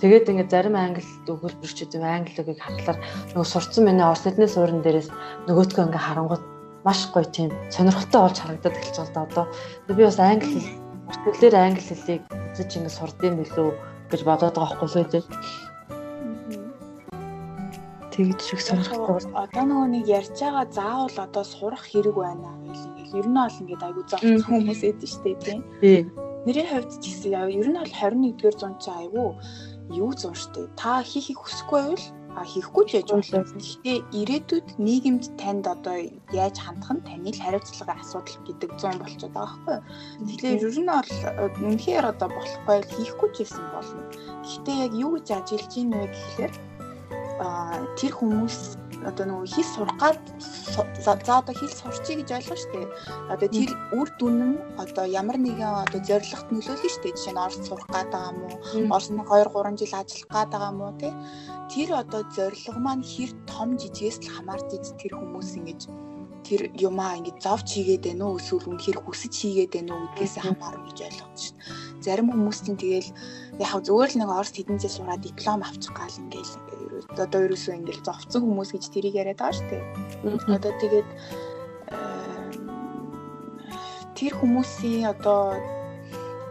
[0.00, 2.98] тэгээд ингээд зарим англи өгүүлбэрчүүд юм англи үгийг хахлаар
[3.32, 5.08] нөгөө сурцсан миний орс хэлний суурин дээрээс
[5.48, 6.44] нөгөөтгөө ингээд харангуут
[6.84, 9.44] маш гоё тийм сонирхолтой болж харагдаад эхэлж байгаа л да одоо.
[9.88, 10.68] Би бас англи хэл
[11.08, 13.70] орс хэлээр англи хэлийг үзэж ингээд сурдсан билүү
[14.10, 15.24] гэж бодоод байгаа байхгүй л үү
[18.20, 19.32] тэгж шиг сонирхолтой.
[19.32, 23.60] Одоо нөгөө нэг ярьж байгаа заавал одоо сурах хэрэг байна гэл ингээл ер нь бол
[23.60, 25.60] ингээд айгу зовцсон хүмүүс эд нь штэ тийм.
[26.44, 29.24] Нэрийн хувьд ч гэсэн ер нь бол 21-р зуун чи айгу
[29.88, 30.68] юу зун штэ.
[30.76, 32.06] Та хийхийг хүсэхгүй байвал
[32.36, 33.42] а хийхгүй ч яж болно.
[33.42, 35.98] Гэхдээ ирээдүйд нийгэмд танд одоо
[36.30, 39.82] яаж хандах нь таны л хариуцлагын асуудал гэдэг зүүн болчиход байгаа байхгүй юу.
[40.30, 41.10] Тэгэхээр ер нь бол
[41.66, 44.02] үнэхээр одоо болохгүй хийхгүй ч гэсэн болно.
[44.46, 46.52] Гэхдээ яг юу гэж ажиллаж ийн вэ гэхлээр
[47.96, 48.58] тэр хүмүүс
[49.08, 50.18] одоо нөгөө хэл сурах гад
[51.00, 52.80] за одоо хэл сурчий гэж ойлгоо штэ.
[53.32, 57.16] Одоо тэр үр дүн нь одоо ямар нэгэн одоо зорилгот нөлөөлнө штэ.
[57.16, 58.92] Жишээ нь Орос сурах гад байгаа?
[58.92, 61.08] Орос нэг 2 3 жил ажиллах гад байгаа уу те?
[61.72, 65.80] Тэр одоо зорилго маань хэр том жижигээс л хамаарч иж тэр хүмүүс ингэж
[66.44, 70.88] тэр юмаа ингэ зовч хийгээд байна уу эсвэл үнэхээр хүсэж хийгээд байна уу гэдгээс хамаарна
[70.88, 71.56] гэж ойлгож шин.
[72.00, 73.10] Зарим хүмүүс чинь тэгэл
[73.60, 76.69] яг зөвөр л нэг Орос хэдэн жил сураад диплом авчих гал ингээл
[77.16, 79.84] одоо ерөөсөө ингээл зовцсон хүмүүс гэж тэрийг яриад байгаа шүү дээ.
[80.56, 81.08] Одоо тэгээд
[84.18, 85.56] тэр хүмүүсийн одоо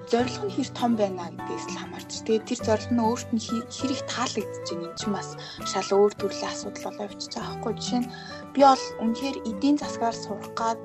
[0.10, 2.12] зорилго нь хэр том байна гэдгээс л хамаарч.
[2.26, 5.30] Тэгээд тэр зорилго нь өөрт нь хэр их таалагдж байна юм чинь бас
[5.70, 7.74] шал өөр төрлийн асуудал болоо явчихж байгаа байхгүй.
[7.78, 8.12] Жишээ нь
[8.54, 10.82] би бол үнэхээр эдийн засгаар сурах гад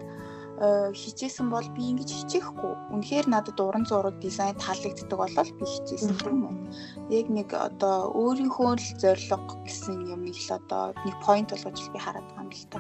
[0.61, 2.95] хичээсэн бол би ингэж хичээхгүй.
[2.95, 6.57] Үнэхээр надад уран зураг дизайн таалагддаг болол би хичээсэн юм уу.
[7.11, 11.99] Яг нэг одоо өөрийнхөө л зориг гэсэн юм их л одоо нэг point болгож би
[11.99, 12.79] хараад байгаа юм л та.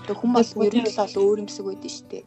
[0.00, 2.24] Одоо хүн бол ер нь л өөр юмсэг байдаг шүү дээ.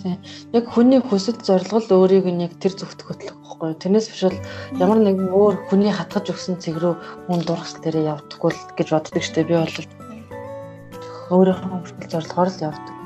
[0.00, 0.18] Тийм.
[0.56, 3.80] Яг хүний хүсэл зорилго л өөрийг нь яг тэр зүгт хөтлөх байхгүй юу?
[3.82, 4.38] Тэрнээс биш бол
[4.80, 6.94] ямар нэгэн өөр хүний хатгаж өгсөн цэг рүү
[7.28, 9.76] хүн дургасл дээрээ явдаггүй л гэж боддог штеп би бол
[11.34, 12.99] өөрийнхөө хүсэл зорилгоор л явдаг.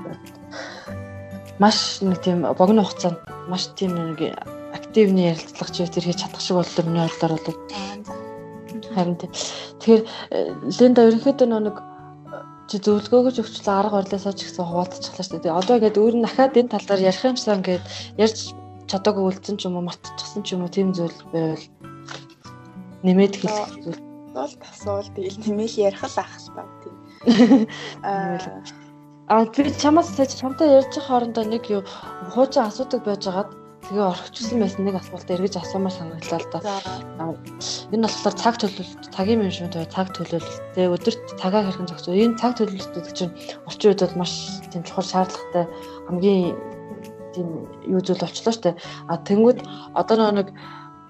[1.59, 4.35] Маш нэг тийм богино хугацаанд маш тийм нэг
[4.75, 7.59] активны ярилцлага чи тэр хийж чадах шиг боллоо миний бодлоор бол
[8.95, 9.31] харин тийм.
[9.79, 10.03] Тэгэхээр
[10.35, 10.38] э,
[10.79, 11.77] Линда ерөнхийдөө нэг
[12.67, 15.59] чи зөвлөгөөгөө өгчлөө арга барилаасаа ч гэсэн хуваалцчихлаа шүү дээ.
[15.61, 17.85] Одоо ингээд өөр нь дахиад энэ тал дээр ярих юмсан ингээд
[18.19, 18.38] ярьж
[18.90, 21.64] чадаагүй үлдсэн ч юм уу мартчихсан ч юм уу тийм зүйл байвал
[23.05, 24.03] нэмээд хэлэх зүйл.
[24.35, 26.97] Бол тасвал тэгэл нэмэл ярих л ах л баг тийм.
[28.03, 28.40] Аа
[29.28, 31.82] би чамаас сая чамтай ярьж байгаа хоорондоо нэг юу
[32.34, 33.50] хуучин асуудаг байж байгаад
[33.84, 36.60] Тэгээ орхичихсан байсан нэг асуулт эргэж асуумаар санагдлаа л да.
[37.92, 40.72] Энэ болохоор цаг төлөвлөлт, цагийн менежмент бай, цаг төлөвлөлт.
[40.72, 42.16] Тэгээ өдөрт цагаа хэрхэн зохицуул.
[42.16, 43.37] Энэ цаг төлөвлөлтүүд чинь
[43.68, 44.32] орчин үед бол маш
[44.72, 45.68] тийм чухал шаардлагатай
[46.08, 46.56] хамгийн
[47.37, 47.48] тийм
[47.84, 48.72] юу зүйл болчлоо штэ.
[49.04, 49.60] А тэнгууд
[49.92, 50.48] одоо нэг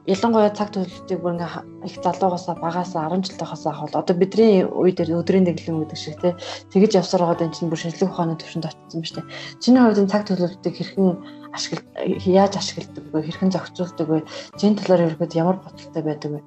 [0.04, 4.92] ялангуяа цаг төлөвлөлтийг бүр ингээ их залуугаасаа багаасаа 10 жил тахаас ахвал одоо бидний үе
[4.92, 6.36] дээр өдрийн дэглэм гэдэг шиг те
[6.76, 9.24] тэгэж явсаар байгаа энэ чинь бүр шинжлэх ухааны төвшөнд очсон ба штэ.
[9.64, 11.08] Чиний хувьд энэ цаг төлөвлөлтийг хэрхэн
[11.56, 11.84] ашиглаж
[12.28, 13.24] яаж ашигладаг вэ?
[13.24, 14.18] Хэрхэн зохицуулдаг вэ?
[14.60, 16.40] Жин талаар ерөөд ямар бодолтой байдаг вэ?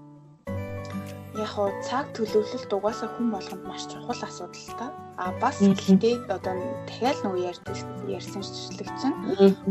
[1.42, 5.07] Яг хоо цаг төлөвлөлт угаасаа хүн болгонд маш чухал асуудал та.
[5.18, 6.54] А бас гэхдээ одоо
[6.86, 7.42] дахиад нөгөө
[8.06, 9.18] ярьсан шишлэг чинь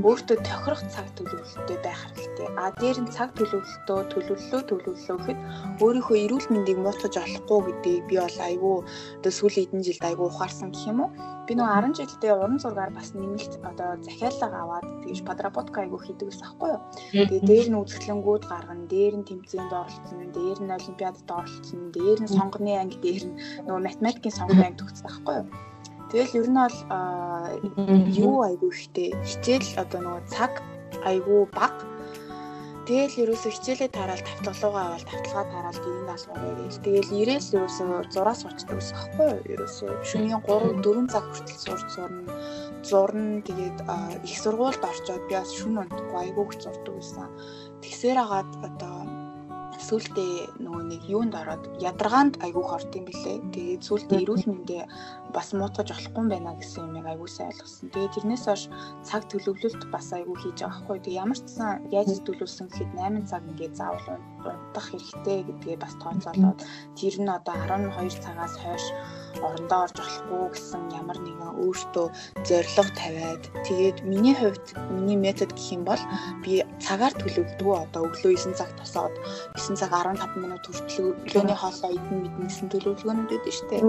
[0.02, 2.48] өөртөө тохирох цаг төлөвлөлттэй байх хэрэгтэй.
[2.58, 5.38] А дээр нь цаг төлөвлөлтөө төлөвлөлөө төлөвлөлөө гэхэд
[5.86, 8.76] өөрийнхөө эрүүл мэндийг муутгаж олохгүй гэдгийг би бол айгүй
[9.22, 11.10] одоо сүүлийн хэдэн жилд айгүй ухаарсан гэх юм уу?
[11.46, 16.26] Би нөгөө 10 жилдээ уран зургаар бас нэмэлт одоо захиалга аваад тэгж подработка айгу хийдэг
[16.34, 16.82] ус аахгүй юу.
[17.14, 22.34] Тэгээ дээр нь үзэсгэлэнгүүд гаргана, дээр нь тэмцээнд оролцсон, дээр нь олимпиадад оролцсон, дээр нь
[22.34, 25.06] сонгоны анги дээр нь нөгөө математикийн сонгоны анги төгссөн
[25.36, 26.08] аахгүй юу.
[26.10, 26.78] Тэгэл ер нь бол
[28.26, 30.52] юу айгу ихтэй хичээл одоо нөгөө цаг
[31.04, 31.74] айгу баг
[32.86, 36.84] Тэгэл ерөөсө хичээлээ тараал тавталгаагаа аваад тавталгаа тараал гэрийн даалгавар гээл.
[36.86, 39.42] Тэгэл ирээл ерөөсө зураа сурчдаг ус аахгүй юу?
[39.58, 42.30] Ерөөсө шөнийн 3 4 цаг хүртэл сурч сурна.
[42.86, 43.78] Зурна тэгээд
[44.22, 47.26] их сургуульд орчоод би бас шүн унтахгүй айгуух зурдаг байсан.
[47.82, 48.96] Тэгсээр агаад одоо
[49.82, 53.38] сүултээ нөгөө нэг юунд ороод ядаргаанд айгуух орд юм бэлээ.
[53.50, 54.78] Тэгээд сүултээ эрүүл мэндэ
[55.36, 57.92] бас муутгаж болохгүй юм байна гэсэн юмыг айгүй сайн ойлгосон.
[57.92, 58.62] Тэгээд тэрнээс хойш
[59.04, 60.98] цаг төлөвлөлт бас айгүй хийж байгаа хгүй.
[61.04, 64.08] Тэгээд ямар ч сан яаж төлөвлөсөн гэхэд 8 цаг ингээд заавал
[64.48, 66.58] унтах хэрэгтэй гэдгээ бас тооцоолоод
[66.96, 68.84] тэр нь одоо 12 цагаас хойш
[69.42, 72.06] орондоо орж болохгүй гэсэн ямар нэгэн өөртөө
[72.48, 76.02] зорилго тавиад тэгээд миний хувьд миний метод гэх юм бол
[76.44, 79.14] би цагаар төлөвлөдгөө одоо өглөө 9 цаг тосоод
[79.60, 83.82] 9 цаг 15 минут хүртэл өглөөний хоолоо идэн мэднэсэн төлөвлөгөөнүүд байдаг шүү дээ.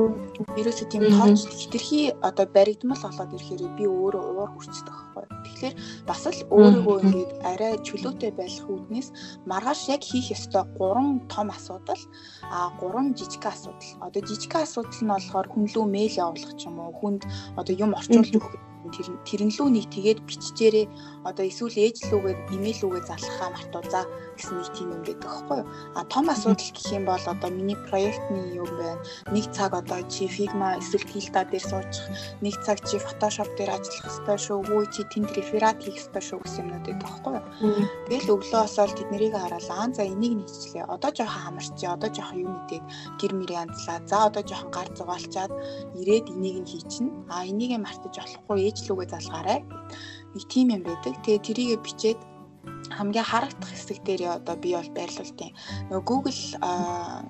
[0.60, 1.04] Ерөөсөө тийм
[1.38, 5.26] тоолж хитрхи одоо баригдмал болоод ирэхээр би өөрөө уур хүрчдэг байхгүй.
[5.46, 5.76] Тэгэхээр
[6.10, 9.10] бас л өөрийгөө ингээд арай чөлөөтэй байх үүднээс
[9.46, 12.02] маргааш яг хийх ёстой 3 том асуудал
[12.50, 13.92] а 3 жижиг асуудал.
[14.02, 17.22] Одоо жижиг асуудал нь болохоор хүн лөө мэйл явуулах ч юм уу хүнд
[17.60, 18.54] одоо юм орчуулж өгөх
[18.94, 20.86] тэр тэрнлүү нэг тэгээд биччихээрээ
[21.28, 24.06] одоо эсвэл ээж лүүгээд имэйл лүүгээ залхахаа мартуузаа
[24.38, 25.68] гэсэн нэг тийм юм байдаг байхгүй юу.
[25.98, 29.02] А том асуудал гэх юм бол одоо миний проектны юм байна.
[29.34, 32.06] Нэг цаг одоо чи Figma эсвэл Tilda дээр суучих,
[32.46, 34.60] нэг цаг чи Photoshop дээр ажиллах хэрэгтэй шүү.
[34.72, 37.46] Өө чи тэнд реферат хийх хэрэгтэй шүү гэсэн юмнууд байдаг байхгүй юу.
[38.08, 40.86] Тэгэл өглөө осоод тэднийг хараад аа за энийг нийцлээ.
[40.86, 42.84] Одоо жоохон хамарчи, одоо жоохон юм мэдээд
[43.20, 44.00] гэр мэрийн анзлаа.
[44.06, 45.52] За одоо жоохон гар зугаалчаад
[45.98, 47.12] ирээд энийг нь хийчихнэ.
[47.34, 49.60] А энийг мартаж болохгүй ээж лүүгээ залгаарай.
[50.36, 51.16] Нэг тим юм байдаг.
[51.24, 52.20] Тэгээ тэрийгэ бичээд
[52.92, 55.52] хамгийн харагдах хэсэг дээр одоо би бол байрлуултыг.
[55.90, 56.40] Нөгөө Google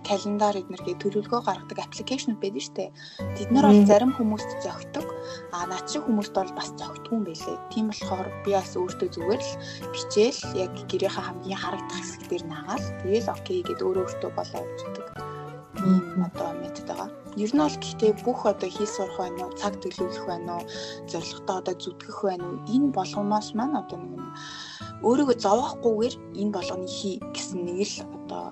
[0.08, 2.90] календар эднэргээ төлөвлөгөө гаргадаг аппликейшнуд байдаг дээ.
[3.38, 5.08] Тэд нар бол зарим хүмүүст зөгтөг.
[5.54, 7.58] А над шиг хүмүүст бол бас зөгтгүй юм байлээ.
[7.74, 9.54] Тийм болохоор би бас өөртөө зүгээр л
[9.94, 12.86] бичээл яг гэрийнхаа хамгийн харагдах хэсэг дээр наагаал.
[13.02, 15.27] Тэгээл окей гэдээ өөрөө өөртөө болоо өгдөг.
[15.86, 17.10] Ийм одоо метод байгаа.
[17.38, 20.66] Ер нь бол гэхдээ бүх одоо хий сурах байна уу, цаг төлөвлөх байна уу,
[21.06, 24.26] зорилготой одоо зүтгэх байна уу, энэ болгоомоос маань одоо нэг
[25.06, 28.46] өөрийгөө зовоохгүйгээр энэ болгоны хий гэсэн нэг л одоо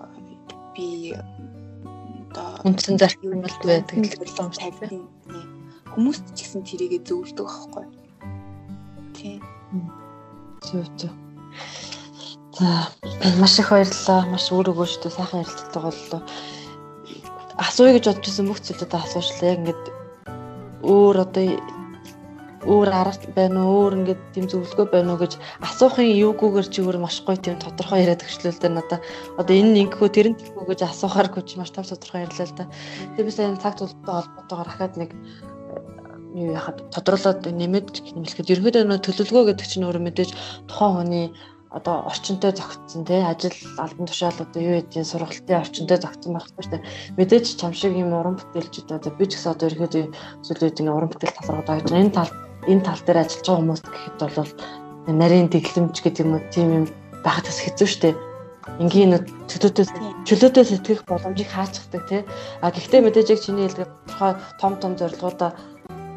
[0.77, 5.09] би одоо үндсэн зарчим бол байдаг л юм тавьсан.
[5.95, 7.85] Хүмүүст ч гэсэн тэрийгэ зөвлөдөг аахгүй.
[9.17, 9.41] Тийм.
[10.61, 11.13] Зөв зөв.
[12.57, 12.91] За
[13.39, 14.27] маш их баярлалаа.
[14.27, 16.21] Маш өөр өгөөжтэй сайхан ярилцдаг боллоо.
[17.56, 19.50] Асууя гэж бодож байсан бүх зүйлүүдэд асуушлаа.
[19.52, 19.84] Яг ингээд
[20.84, 21.46] өөр одоо
[22.65, 26.98] өөр арга байна уу өөр ингээд тийм зөвлөгөө байна уу гэж асуухын юугүйгээр чи өөр
[26.98, 29.00] маш гоё тийм тодорхой яриад өгчлөлтэй надаа
[29.38, 32.65] одоо энэ ингэхүү тэр нь тэгхүү гэж асуухааргүй чи маш тав тодорхой ярьлаа л да.
[33.13, 35.10] Тэгээ би сайн цаг зүйлтэй холбоотойгоор ахаад нэг
[36.34, 37.88] юу яхад тодруулаад нэмээд
[38.18, 40.32] нэмэлхэд ерөнхийдөө нөө төлөвлөгөө гэдэг чинь өөрөө мэдээж
[40.68, 41.26] тухайн хүний
[41.71, 46.82] одоо орчинтой зохицсон тий ажил албан тушаал одоо юу гэдгийг сургалтын орчинтой зохицсон байх хэрэгтэй.
[47.17, 50.06] Мэдээж чам шиг юм уран бүтээлчд одоо би ч гэсэн одоо ерөөдөө
[50.45, 52.32] зүйлүүд ингэ уран бүтээл тал руу дагж энэ тал
[52.69, 54.51] энэ тал дээр ажиллаж байгаа хүмүүс гэхэд бол
[55.19, 56.86] нарийн дэглэмж гэдэг юм уу тийм юм
[57.25, 58.15] байхад бас хэцүү шүү дээ.
[58.82, 59.13] Энгийн
[59.45, 59.86] чөлөөтэй
[60.25, 62.21] чөлөөтэй сэтгэх боломжийг хаачдаг тий.
[62.65, 65.54] А гэхдээ мэдээж яг чиний хэлдэг тухай том том зорилгоудаа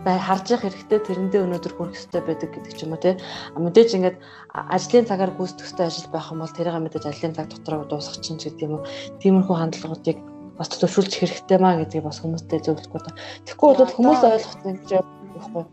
[0.08, 3.14] бай харж явах хэрэгтэй тэрэндээ өнөөдөр хүрэх хэрэгтэй байдаг гэдэг ч юм уу тий.
[3.60, 4.16] Мэдээж ингээд
[4.56, 8.40] ажлын цагаар гүйцэтгэх хэрэгтэй ажил байх юм бол тэрийг мэдээж ажлын цаг дотроо дуусгах чинь
[8.40, 8.88] гэдэг юм уу.
[9.20, 10.18] Тиймэрхүү хандлагуудыг
[10.56, 13.12] бас төвшүүлж хэрэгтэй маа гэдгийг бас хүмүүстэй зөвлөхгүй та.
[13.44, 15.64] Тэгэхгүй бол хүмүүс ойлгох юм гэж байхгүй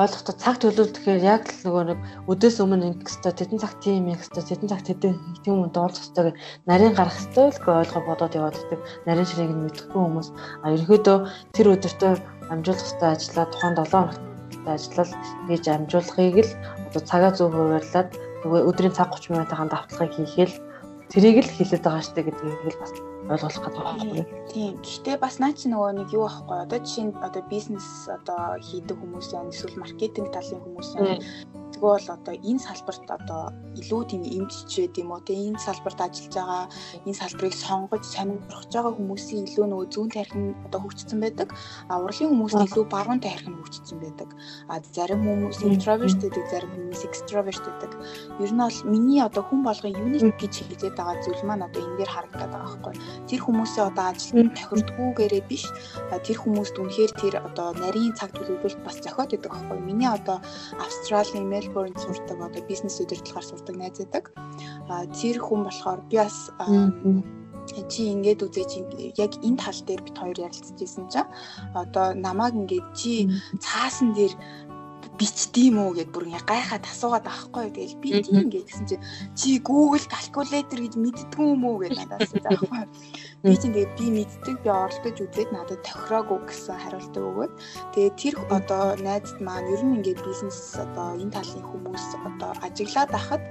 [0.00, 4.16] ойлгохдоо цаг төлөвлөхээр яг л нөгөө нэг өдөөс өмнө ингэх хэвээр тедэн цаг тийм юм
[4.16, 8.56] хэвээр тедэн цаг тедэн тийм юм дуулах хэвээр нарийн гарах хэвээр л ойлгоо бодоод яваад
[8.56, 8.80] байдаг.
[9.04, 10.28] Нарийн ширийг нь мэдэхгүй хүмүүс
[10.64, 11.18] а ерөөдөө
[11.52, 12.12] тэр өдөртөө
[12.52, 14.20] амжуулах хэвээр ажиллаа тухайн 7 хоногт
[14.66, 15.12] ажиллал
[15.48, 16.52] хийж амжуулахыг л
[16.88, 18.08] одоо цагаа зөв хуваарлаад
[18.44, 20.56] нөгөө өдрийн цаг 30 минутын давталгыг хийгээл
[21.12, 22.80] тэрийг л хэлээд байгаа штэ гэдгийг л
[23.28, 24.24] бас ойлгох гэдэг байна.
[24.50, 24.72] Тийм.
[24.82, 28.96] Гэхдээ бас наа чи нөгөө нэг юу аахгүй одоо жишээ нь одоо бизнес одоо хийдэг
[28.98, 31.22] хүмүүс байна эсвэл маркетинг талын хүмүүс байна
[31.82, 36.64] Тэгвэл одоо энэ салбарт одоо илүү тийм эмччээд юм уу те энэ салбарт ажиллаж байгаа
[37.02, 41.48] энэ салбарыг сонгож сонирхож байгаа хүмүүсийн илүү нөгөө зүүн тархин одоо хөгжсөн байдаг.
[41.90, 44.30] А урлагийн хүмүүс илүү баруун тархин хөгжсөн байдаг.
[44.70, 47.92] А зарим хүмүүс introvert гэдэг, зарим хүмүүс extrovert гэдэг.
[48.38, 51.98] Ер нь бол миний одоо хүн болгон unique гэж хэлээд байгаа зүйл маань одоо энэ
[51.98, 52.94] дээр харагдаад байгаа байхгүй.
[53.26, 55.66] Тэр хүмүүсээ одоо ажилд тохирдгүйгээрээ биш.
[56.14, 59.78] Тэр хүмүүст үнэхээр тэр одоо нарийн цаг төлөвлөлт бас зохиод байдаг байхгүй.
[59.82, 60.38] Миний одоо
[60.78, 64.32] Австралийн Мельбурнд сурдаг одоо бизнес удирдлагаар сурдаг найз байдаг.
[64.88, 66.52] А тэр хүн болохоор би бас
[67.88, 68.78] чи ингээд үзээ чи
[69.16, 71.30] яг энэ тал дээр бит хоёр ярилцчихсэн чинь
[71.72, 73.30] одоо намааг ингээд чи
[73.62, 74.34] цаасан дээр
[75.18, 75.90] бичдэм үү?
[75.98, 77.66] гэд бүр ингээ гайхаад асуугаад байхгүй.
[77.72, 78.96] Тэгэл би тийм гэсэн чи
[79.38, 81.80] чи Google calculator гэж мэддгүй юм уу?
[81.82, 82.84] гэж надад асуусан байхгүй.
[83.42, 87.52] Би чинь тэгээ би мэддэг би оролдож үзээд надад тохироогүй гэсэн хариултаа өгөөд
[87.92, 93.10] тэгээ тэр одоо найзд маань ер нь ингээ бизнес одоо энэ талын хүмүүс одоо ажиглаад
[93.10, 93.42] ахад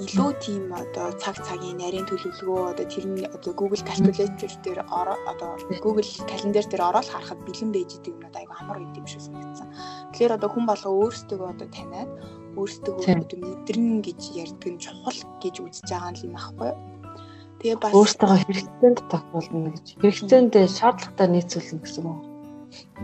[0.00, 5.50] илүү тийм одоо цаг цагийн нарийн төлөвлөгөө одоо тэр нь одоо Google calculator дээр одоо
[5.84, 9.68] Google календар дээр ороод харахад бэлэн байж идэг юм айгу амар үед юм шиг санагдсан.
[10.12, 12.10] Тэгэхээр одоо хүн болго өөрсдөө одоо таниад
[12.56, 16.78] өөрсдөө одоо мэдэрнэ гэж ярьдаг нь чухал гэж үзэж байгаа юм аахгүй юу?
[17.60, 19.86] Тэгээ бас өөртөө хэрэгцээнд тохиолдно гэж.
[20.00, 22.20] Хэрэгцээнд шаардлагатай нийцүүлнэ гэсэн үг.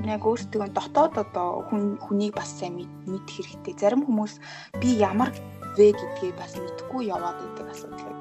[0.09, 3.75] Яг өөртөө дотоод одоо хүн хүнийг бас сайн мэдэх хэрэгтэй.
[3.77, 4.41] Зарим хүмүүс
[4.81, 5.29] би ямар
[5.77, 8.16] 税金っていう場所にとこうやわって言ってらっしゃって。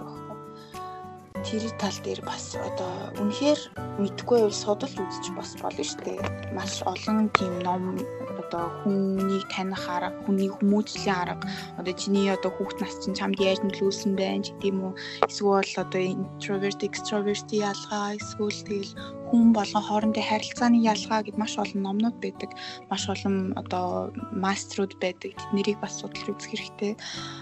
[1.45, 3.61] Тэр тал дээр бас одоо үнэхээр
[4.01, 6.19] мэдгүй бол судалж үзэж бас болно шүү дээ.
[6.57, 8.01] Маш олон тийм ном
[8.45, 11.45] одоо хүнийг таних арга, хүний хүмүүжлийн арга,
[11.77, 14.93] одоо чиний одоо хүүхд нас чинь чамд яаж нөлөөлсөн байна ч гэдэм үү.
[15.29, 18.93] Эсвэл одоо introvert, extrovert ялгаа, эсвэл тэгэл
[19.29, 22.51] хүн болгон хоорондын харилцааны ялгаа гэд маш олон номнууд байдаг.
[22.89, 25.33] Маш олон одоо маструуд байдаг.
[25.37, 26.93] Тэднийг бас судлах үзэх хэрэгтэй.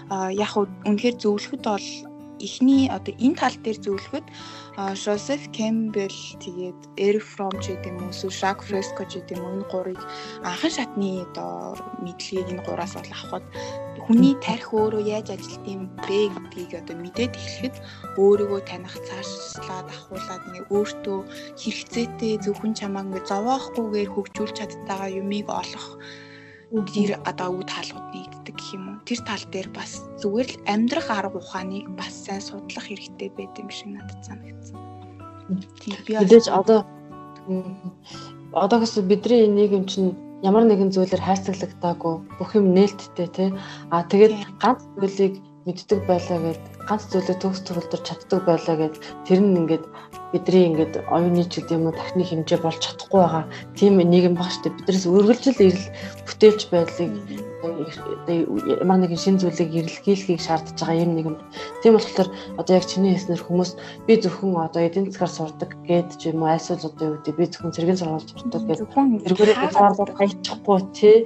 [0.08, 1.86] А яг үнэхээр зөвлөхөд бол
[2.46, 4.26] эхний одоо энэ тал дээр зөвлөхөд
[5.02, 9.54] Joseph Campbell тэгээд Eric Fromm ч гэдэг юм уу, Jacques Fresco ч гэдэг юм уу
[9.58, 10.00] энэ гурыг
[10.44, 13.46] анхан шатны одоо мэдлэгийг энэ гураас бол авахд
[14.04, 17.76] хүний тарих өөрөө яаж ажилт юм бэ гэдгийг одоо мэдээд эхлэхэд
[18.20, 21.18] өөрийгөө таних цаашлаад ахуулаад ингээ өөртөө
[21.56, 25.86] хэрэгцээтэй зөвхөн чамаа ингээ зовоохгүйгээр хөгжүүлж чадтайгаа юмыг олох
[26.70, 29.04] тэр одоо үд хаалгууд нэгддэг гэх юм уу.
[29.06, 33.70] Тэр тал дээр бас зүгээр л амьдрах арга ухааныг бас сайн судлах хэрэгтэй байд юм
[33.70, 34.78] шиг надад санагдсан.
[35.80, 36.88] Тийм би мэдээж одоо
[38.52, 43.50] одоогоос бидний нийгэм чинь ямар нэгэн зүйлээр хайрцаглагдаагүй бүх юм нээлттэй тий.
[43.92, 49.40] А тэгээд ганц зүйлийг мэддэг байлаа гэд ганц зүйлээ төгс төгөлдөр чаддаг байлаа гэд тэр
[49.40, 49.84] нь ингээд
[50.34, 53.44] бидний ингээд оюуны ч гэдэг юм уу тархины хэмжээ болж чадахгүй байгаа
[53.78, 55.86] тийм нийгэм баг штэ биднээс үргэлжил ирэл
[56.26, 57.12] бүтээлч байдлыг
[57.64, 61.36] ямар нэгэн шин зүйлийг эрэлхийлэхийг шаардж байгаа юм нэг юм.
[61.80, 62.28] Тийм болохоор
[62.60, 63.70] одоо яг чиний хэлснээр хүмүүс
[64.06, 67.44] би зөвхөн одоо эдийн засгаар сурдаг гэд ч юм уу айсуул одоо юу гэдэг би
[67.48, 71.16] зөвхөн цэргийн сургууль сурдаг гэж эргүүрээ хязгаарлаад хайчихгүй тий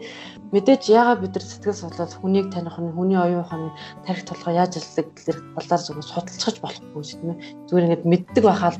[0.52, 3.70] мэдээж яагаад бид нар сэтгэл судлаад хүнийг таних нь хүний оюун ухааны
[4.06, 7.36] тарих толгой яаж ажилладаг гэдэг талаар зөвхөн судалцаж болохгүй шүү дээ.
[7.68, 8.72] Зүгээр ингээд мэддэг байхаа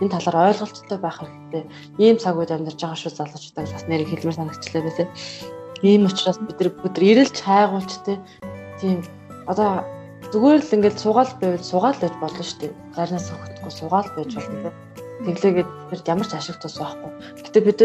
[0.00, 1.64] энэ талаар ойлголттой байх хэрэгтэй.
[1.98, 5.08] Ийм цаг үед амьдарч байгаа шүү залуучуудаа бас нэр хэлмээр санагчлаа байлээ.
[5.82, 8.18] Ийм учраас бид нар бүгд ирэл чайгуулч те
[8.80, 9.02] тийм
[9.46, 9.82] одоо
[10.32, 12.72] зүгээр л ингээд суугаал байвал суугаал байж болно шүү дээ.
[12.94, 14.70] Зарнаас өгөхгүй суугаал байж болно те.
[15.18, 17.10] Тэглээгээд бид ямар ч ашиг тус байхгүй.
[17.42, 17.80] Гэтэ бид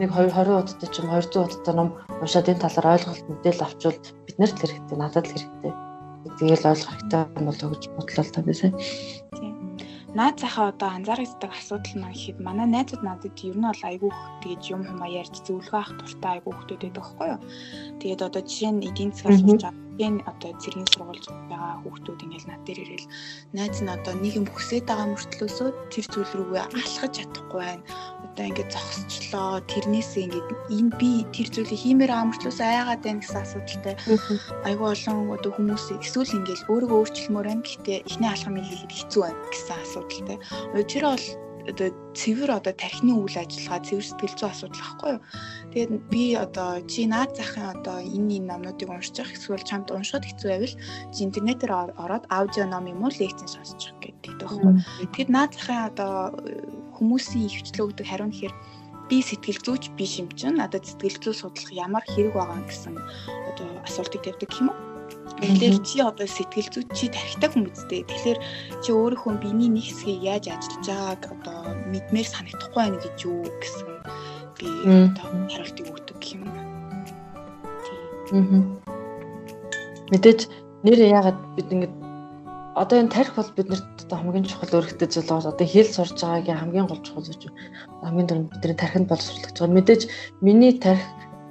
[0.00, 1.88] нэг 20 удаатай ч юм 200 удаатай ном
[2.22, 5.72] уншаад энэ талаар ойлголт мэдээл авчвал бид нарт л хэрэгтэй, надад л хэрэгтэй.
[6.38, 8.72] Тэгээл ойлгох хэрэгтэй юм болоо гэж бодлоо та бисаа.
[9.36, 9.57] Тийм
[10.16, 14.62] наад захаа одоо анзаарэгддэг асуудал маань гэхэд манай найзууд надад ер нь бол айгүйх тэгэж
[14.74, 17.40] юм хумаа ярьж зөвлөгөө авах туртай айгүй хүмүүс байдаг байхгүй юу.
[18.00, 22.48] Тэгээд одоо жишээ нь эдийн засгаас сурч байгаа энэ одоо цэргийн сургуульд байгаа хүмүүс ингээл
[22.50, 23.06] над дээр ирэл
[23.56, 27.84] найз нь одоо нэг юм хүсээд байгаа мөртлөөсөө тэр зүйл рүүгээ алхаж чадахгүй байна.
[28.24, 29.50] Одоо ингээд зогсчлоо.
[29.70, 33.94] Тэрнээсээ ингээд энэ би тэр зүйлийг хиймээр амарчлаас айгаад байна гэсэн асуудалтай.
[34.68, 37.66] Айгүй олон одоо хүмүүс эсвэл ингээд өөрийгөө өөрчлөмөр байна.
[37.66, 40.38] Гэхдээ эхний алхам хийхэд хэцүү байна гэсэн асуудалтай.
[40.86, 41.26] Тэр бол
[41.68, 45.22] одоо цэвэр одоо тархины үйл ажиллагаа цэвэр сэтгэл зүйн асуудал байхгүй юу.
[45.72, 50.48] Тэгээд би одоо чи наад захын одоо энэ энэ номнуудыг уншиж эсвэл чамд уншихад хэцүү
[50.48, 50.74] байвал
[51.12, 54.72] чи интернетээр ороод аудио ном юм уу лекцэн сонсчих гэдэг байхгүй.
[55.12, 56.12] Тэгэд наад захын одоо
[56.96, 58.54] хүмүүсийн ихвчлөө өгдөг хариу нэхэр
[59.08, 62.94] би сэтгэл зүйч биш юм чинь надад сэтгэл зүй судлах ямар хэрэг байгаа гэсэн
[63.48, 64.97] одоо асуултыг тавьдаг юм уу?
[65.36, 68.02] Тэгэхээр чи одоо сэтгэл зүйч чи тархитай хүн үсттэй.
[68.08, 68.38] Тэгэхээр
[68.82, 71.58] чи өөрийнхөө биений нэг хэсгийг яаж ажиллаж байгааг одоо
[71.92, 73.88] мэдмээр санагдахгүй байна гэж юу гэсэн
[74.58, 74.66] би
[75.12, 76.42] одоо хариултыг өгдөг гэх юм.
[78.32, 78.80] Тийм.
[80.10, 80.40] Мэдээж
[80.82, 81.92] нэр яагаад бид ингэж
[82.78, 86.60] одоо энэ тарих бол биднэрт одоо хамгийн чухал өргөтэй зүйл бол одоо хэл сурж байгаагийн
[86.62, 87.50] хамгийн гол чухал зүйл
[88.02, 89.74] хамгийн дөрөв бидний тархинд боловсруулах гэж байгаа.
[89.74, 90.02] Мэдээж
[90.46, 91.02] миний тарих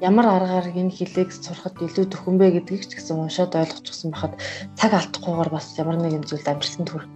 [0.01, 4.33] ямар аргаар энэ хилийг сурахад илүү төхөнбэ гэдгийг ч гэсэн уншаад ойлгочихсон байхад
[4.77, 7.10] цаг алдахгүйгээр бас ямар нэгэн зүйлд амжилтанд хүрэх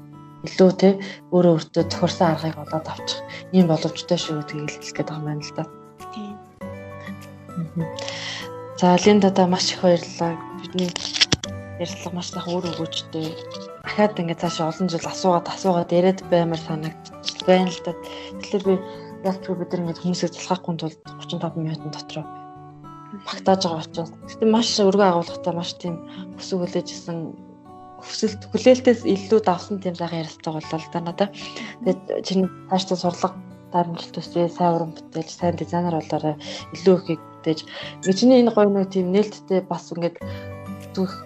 [0.49, 0.89] илүү те
[1.29, 3.21] өөрөө өөртөө тохирсон аргыг олоод авчих
[3.53, 5.63] ийм боломжтой шүү гэдгийг хэлэх гээд байгаа юм байна л да.
[6.09, 6.35] Тийм.
[8.81, 10.33] За Линда та маш их баярлалаа.
[10.57, 10.89] Бидний
[11.77, 13.29] ярилцлага маш их өөр өгөөжтэй.
[13.85, 17.93] Ахаад ингээд цаашаа олон жил асуугаад асуугаад яриад баймар санагдчих байна л да.
[18.41, 18.73] Тэгэхээр би
[19.29, 20.97] яг ч бид нар ингээд хүмүүсийг залхахгүй тулд
[21.29, 22.40] 35 минутын дотор
[23.27, 25.95] багтааж байгаа учраас гэтээ маш өргөө агуулгатай маш тийм
[26.37, 27.17] хүсэг хүлээжсэн
[28.01, 31.29] хүсэлт хүлээлтээс илүү давсан тийм сайхан ярилцлага боллоо да надаа.
[31.85, 33.37] Тэгээд чиний цаашдаа сурлага
[33.71, 36.35] дарамжилт төсөө сайн уран бүтээж сайн дизайнер болоорой
[36.75, 37.59] илүү бүтээж.
[38.01, 40.17] Ингээ чиний энэ гоё нэг тийм нээлттэй бас ингээд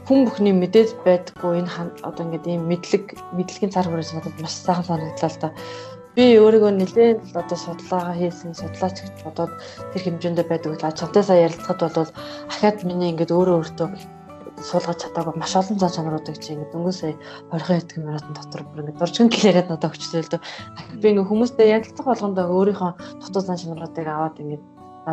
[0.05, 1.71] хүн бүхний мэдээд байдаггүй энэ
[2.05, 5.49] одоо ингээд ийм мэдлэг мэдлэгийн цар хүрээс надад маш сайхан санагдлаа л да
[6.15, 9.51] би өөрийгөө нэлээд л одоо судалгаа хийсэн судлаач гэж бодоод
[9.91, 12.12] тэр хэмжээндээ байдаг л чамтай сая ярилцахад бол
[12.47, 13.88] ахаад миний ингээд өөрөө өөртөө
[14.63, 17.12] суулгаж чадаагүй маш олон зан чанаруудыг чи ингээд дөнгөсөө
[17.51, 20.41] 20 хэдэн минутын дотор бүр ингээд дуржин гэлээрэд надад өгчлээ л дөө.
[21.04, 24.63] Би ингээд хүмүүстэй ярилцах болгондоо өөрийнхөө дутуу зан чанаруудыг аваад ингээд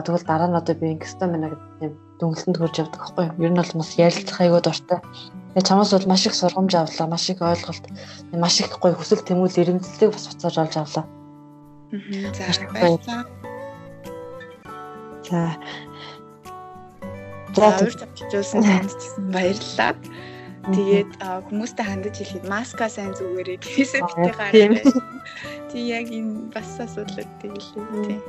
[0.06, 3.42] тэгвэл дараа нь одоо би ингээд мэнэ гэдэг дүнгэлтэнд хурж явдаг байхгүй юу?
[3.42, 4.98] Ер нь бол бас ярилцах айгүй дуртай.
[5.52, 7.84] Тэгээ чамаас бол маш их сургамж авлаа, маш их ойлголт,
[8.32, 11.04] маш их гоё хүсэл тэмүүл ирэмцэлийг бас буцааж олж авлаа.
[11.04, 11.20] Аа.
[12.32, 13.24] За баярлалаа.
[15.28, 15.56] За.
[17.52, 19.92] За урьд авчижсэн танилцсан баярлалаа.
[20.72, 24.80] Тэгээд хүмүүстэй хандаж хэлэхэд маска сайн зүгээрээ гэхээсээ битээ гараад.
[25.68, 28.20] Тий яг энэ бас асуудал тэгэлээ тий.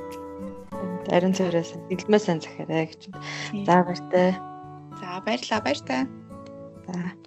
[1.14, 3.16] Ариун цайраас гэлмээ сайн захиарай гэж.
[3.64, 4.36] За баяртай.
[5.00, 6.02] За баярлалаа баяртай.
[6.88, 7.23] За.